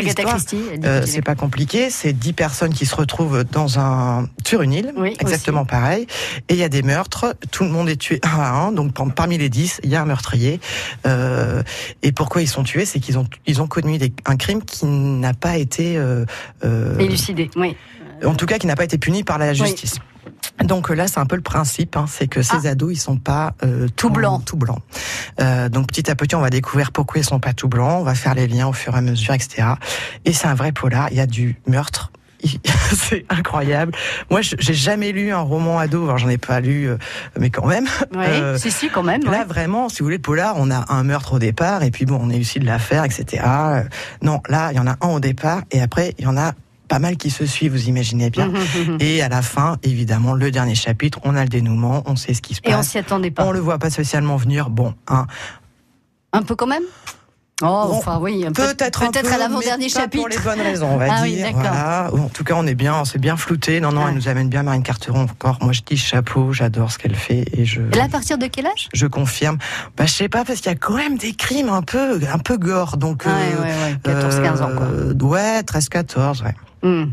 euh, 0.85 1.03
c'est 1.07 1.21
pas 1.23 1.35
compliqué, 1.35 1.91
c'est 1.91 2.15
dix 2.15 2.33
personnes 2.33 2.73
qui 2.73 2.87
se 2.87 2.95
retrouvent 2.95 3.45
dans 3.45 3.79
un 3.79 4.29
sur 4.47 4.63
une 4.63 4.73
île, 4.73 4.93
Oui, 4.97 5.15
exactement 5.21 5.67
pareil, 5.67 6.07
et 6.49 6.55
il 6.55 6.59
y 6.59 6.65
a 6.65 6.71
des 6.71 6.83
meurtres, 6.83 7.37
tout 7.51 7.65
le 7.65 7.71
monde 7.71 7.91
est 7.91 7.97
tué 7.97 8.19
un 8.23 8.41
à 8.41 8.49
un, 8.51 8.73
donc 8.73 8.95
par- 8.95 9.13
parmi 9.13 9.37
les 9.37 9.51
dix, 9.51 9.79
il 9.85 9.91
y 9.91 9.97
a 9.97 10.01
un 10.01 10.07
meurtrier. 10.07 10.59
Euh, 11.07 11.18
et 12.03 12.13
pourquoi 12.13 12.43
ils 12.43 12.49
sont 12.49 12.63
tués, 12.63 12.85
c'est 12.85 13.01
qu'ils 13.01 13.19
ont 13.19 13.27
ils 13.47 13.61
ont 13.63 13.67
commis 13.67 13.99
des- 13.99 14.13
un 14.27 14.37
crime 14.37 14.63
qui 14.63 14.87
n'a 14.87 15.35
pas 15.35 15.57
été 15.57 15.97
euh, 15.97 16.25
euh, 16.65 16.99
Élucidé, 16.99 17.51
oui. 17.57 17.77
en 18.25 18.35
tout 18.35 18.47
cas 18.47 18.59
qui 18.59 18.67
n'a 18.67 18.77
pas 18.77 18.85
été 18.85 18.99
puni 18.99 19.25
par 19.25 19.39
la 19.39 19.53
justice. 19.55 19.97
Donc 20.63 20.91
euh, 20.91 20.95
là, 20.95 21.09
c'est 21.09 21.21
un 21.21 21.27
peu 21.27 21.37
le 21.37 21.43
principe, 21.43 21.97
hein, 21.97 22.05
c'est 22.09 22.27
que 22.27 22.43
ces 22.43 22.67
ados, 22.67 22.93
ils 22.93 23.01
sont 23.01 23.17
pas 23.17 23.55
euh, 23.65 23.87
tout 23.97 24.11
blancs. 24.11 24.45
Tout 24.45 24.57
blancs. 24.57 24.81
Euh, 25.41 25.69
donc 25.69 25.87
petit 25.89 26.11
à 26.11 26.15
petit, 26.17 26.35
on 26.35 26.41
va 26.41 26.51
découvrir 26.51 26.91
pourquoi 26.93 27.21
ils 27.21 27.25
sont 27.25 27.39
pas 27.41 27.53
tout 27.55 27.69
blancs. 27.69 28.01
On 28.01 28.05
va 28.05 28.15
faire 28.15 28.35
les 28.35 28.47
liens 28.47 28.67
au 28.69 28.73
fur 28.73 28.95
et 28.95 28.99
à 28.99 29.01
mesure, 29.01 29.35
etc. 29.35 29.69
Et 30.25 30.33
c'est 30.33 30.47
un 30.49 30.55
vrai 30.55 30.73
polar. 30.73 31.09
Il 31.11 31.17
y 31.17 31.21
a 31.21 31.27
du 31.27 31.57
meurtre. 31.67 32.11
c'est 32.95 33.25
incroyable. 33.29 33.93
Moi, 34.31 34.41
j'ai 34.43 34.75
jamais 34.75 35.13
lu 35.13 35.33
un 35.33 35.41
roman 35.41 35.79
ado. 35.79 36.05
Alors, 36.05 36.19
j'en 36.19 36.29
ai 36.29 36.39
pas 36.39 36.61
lu, 36.61 36.89
euh, 36.89 36.97
mais 37.39 37.51
quand 37.51 37.67
même. 37.67 37.87
Oui, 38.15 38.25
Euh, 38.27 38.57
si, 38.59 38.71
si, 38.71 38.89
quand 38.91 39.03
même. 39.03 39.23
Là, 39.25 39.31
ouais. 39.31 39.45
vraiment, 39.45 39.89
si 39.89 39.99
vous 40.01 40.05
voulez, 40.07 40.17
le 40.17 40.23
polar, 40.23 40.55
on 40.57 40.71
a 40.71 40.85
un 40.93 41.03
meurtre 41.05 41.35
au 41.35 41.39
départ, 41.39 41.83
et 41.83 41.91
puis 41.91 42.05
bon, 42.07 42.21
on 42.23 42.29
réussit 42.29 42.61
de 42.63 42.67
l'affaire, 42.67 43.05
etc. 43.05 43.43
Euh, 43.47 43.83
Non, 44.23 44.41
là, 44.49 44.71
il 44.73 44.77
y 44.77 44.81
en 44.81 44.87
a 44.87 44.97
un 45.01 45.09
au 45.09 45.21
départ, 45.21 45.63
et 45.71 45.81
après, 45.81 46.15
il 46.19 46.25
y 46.25 46.29
en 46.29 46.37
a 46.37 46.53
pas 46.89 46.99
mal 47.01 47.17
qui 47.19 47.29
se 47.31 47.45
suivent, 47.45 47.73
vous 47.73 47.89
imaginez 47.89 48.31
bien. 48.31 48.47
Mhm, 48.49 48.97
Et 49.01 49.21
à 49.21 49.29
la 49.29 49.43
fin, 49.43 49.77
évidemment, 49.83 50.33
le 50.35 50.51
dernier 50.51 50.75
chapitre, 50.75 51.19
on 51.25 51.35
a 51.37 51.43
le 51.43 51.49
dénouement, 51.51 52.03
on 52.07 52.17
sait 52.17 52.33
ce 52.33 52.41
qui 52.41 52.55
se 52.55 52.63
passe. 52.63 52.73
Et 52.73 52.77
on 52.77 52.83
s'y 52.83 52.97
attendait 52.99 53.31
pas. 53.31 53.45
On 53.45 53.51
le 53.53 53.59
voit 53.61 53.79
pas 53.79 53.91
spécialement 53.91 54.37
venir. 54.37 54.71
Bon, 54.71 54.95
hein, 55.07 55.27
Un 56.33 56.43
peu 56.43 56.55
quand 56.55 56.67
même? 56.67 56.83
Oh, 57.61 57.67
enfin 57.91 58.19
oui, 58.21 58.45
peut-être 58.55 59.01
peut-être 59.01 59.23
peu, 59.29 59.33
à 59.35 59.37
l'avant-dernier 59.39 59.89
chapitre. 59.89 60.17
Pour 60.23 60.29
les 60.29 60.39
bonnes 60.39 60.61
raisons, 60.61 60.91
on 60.93 60.97
va 60.97 61.07
Ah 61.11 61.19
oui, 61.23 61.35
dire. 61.35 61.47
d'accord. 61.47 61.63
voilà. 61.63 62.11
En 62.15 62.29
tout 62.29 62.45
cas, 62.45 62.55
on 62.57 62.65
est 62.69 62.77
bien, 62.77 62.95
on 62.95 63.05
s'est 63.05 63.19
bien 63.19 63.37
flouté. 63.37 63.81
Non, 63.81 63.91
non, 63.91 64.07
elle 64.07 64.15
nous 64.15 64.29
amène 64.29 64.49
bien 64.49 64.63
Marine 64.63 64.85
Carteron 64.85 65.23
encore. 65.23 65.59
Moi, 65.61 65.73
je 65.73 65.81
dis 65.85 65.97
chapeau, 65.97 66.53
j'adore 66.53 66.93
ce 66.93 66.99
qu'elle 66.99 67.17
fait 67.17 67.45
et 67.53 67.65
je. 67.65 67.81
Et 67.81 67.97
là, 67.97 68.05
à 68.05 68.09
partir 68.09 68.39
de 68.39 68.47
quel 68.47 68.67
âge? 68.67 68.89
Je 68.95 69.07
confirme. 69.09 69.59
Bah, 69.97 70.07
je 70.07 70.13
sais 70.13 70.29
pas, 70.29 70.45
parce 70.45 70.61
qu'il 70.61 70.71
y 70.71 70.75
a 70.75 70.79
quand 70.79 70.95
même 70.95 71.19
des 71.19 71.33
crimes 71.33 71.69
un 71.69 71.83
peu, 71.83 72.21
un 72.33 72.39
peu 72.39 72.59
gore. 72.59 72.97
Donc, 72.97 73.25
Ouais, 73.27 73.33
ouais, 73.33 73.67
ouais, 73.67 74.13
14-15 74.15 74.63
ans, 74.63 74.71
quoi. 74.77 74.87
euh, 74.87 75.15
Ouais, 75.21 75.61
13-14, 75.63 76.45
ouais. 76.45 76.55
Hmm. 76.83 77.07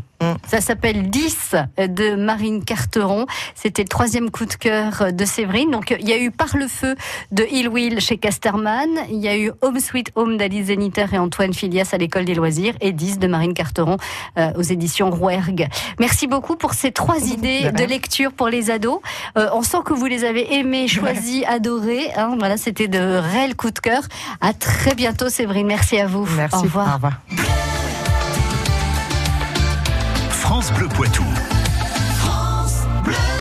Ça 0.46 0.60
s'appelle 0.60 1.10
10 1.10 1.56
de 1.78 2.14
Marine 2.14 2.64
Carteron. 2.64 3.26
C'était 3.54 3.82
le 3.82 3.88
troisième 3.88 4.30
coup 4.30 4.46
de 4.46 4.54
cœur 4.54 5.12
de 5.12 5.24
Séverine. 5.24 5.70
Donc, 5.70 5.94
il 5.98 6.08
y 6.08 6.12
a 6.12 6.18
eu 6.18 6.30
Par 6.30 6.56
le 6.56 6.68
feu 6.68 6.94
de 7.32 7.44
Hill 7.50 7.68
Will 7.68 8.00
chez 8.00 8.16
Casterman. 8.16 8.88
Il 9.10 9.18
y 9.18 9.28
a 9.28 9.36
eu 9.36 9.52
Home 9.62 9.78
Sweet 9.78 10.12
Home 10.14 10.36
d'Alice 10.36 10.66
Zeniter 10.66 11.06
et 11.12 11.18
Antoine 11.18 11.52
Filias 11.52 11.90
à 11.92 11.98
l'école 11.98 12.24
des 12.24 12.34
loisirs. 12.34 12.74
Et 12.80 12.92
10 12.92 13.18
de 13.18 13.26
Marine 13.26 13.54
Carteron 13.54 13.96
euh, 14.38 14.52
aux 14.56 14.62
éditions 14.62 15.10
Rouergue. 15.10 15.68
Merci 15.98 16.26
beaucoup 16.26 16.56
pour 16.56 16.74
ces 16.74 16.92
trois 16.92 17.20
idées 17.20 17.70
De 17.72 17.84
lecture 17.84 18.32
pour 18.32 18.48
les 18.48 18.70
ados. 18.70 19.00
Euh, 19.36 19.48
on 19.52 19.62
sent 19.62 19.78
que 19.84 19.92
vous 19.92 20.06
les 20.06 20.24
avez 20.24 20.54
aimés, 20.54 20.88
choisis, 20.88 21.44
adorés. 21.46 22.10
Hein. 22.16 22.36
Voilà, 22.38 22.56
c'était 22.56 22.88
de 22.88 22.98
réels 22.98 23.54
coups 23.54 23.74
de 23.74 23.80
cœur. 23.80 24.02
À 24.40 24.52
très 24.52 24.94
bientôt, 24.94 25.28
Séverine. 25.28 25.66
Merci 25.66 25.98
à 25.98 26.06
vous. 26.06 26.26
Merci. 26.36 26.56
Au 26.56 26.62
revoir. 26.62 26.88
Au 26.88 26.94
revoir. 26.94 27.65
France 30.56 30.72
Bleu 30.72 30.88
Poitou. 30.88 31.45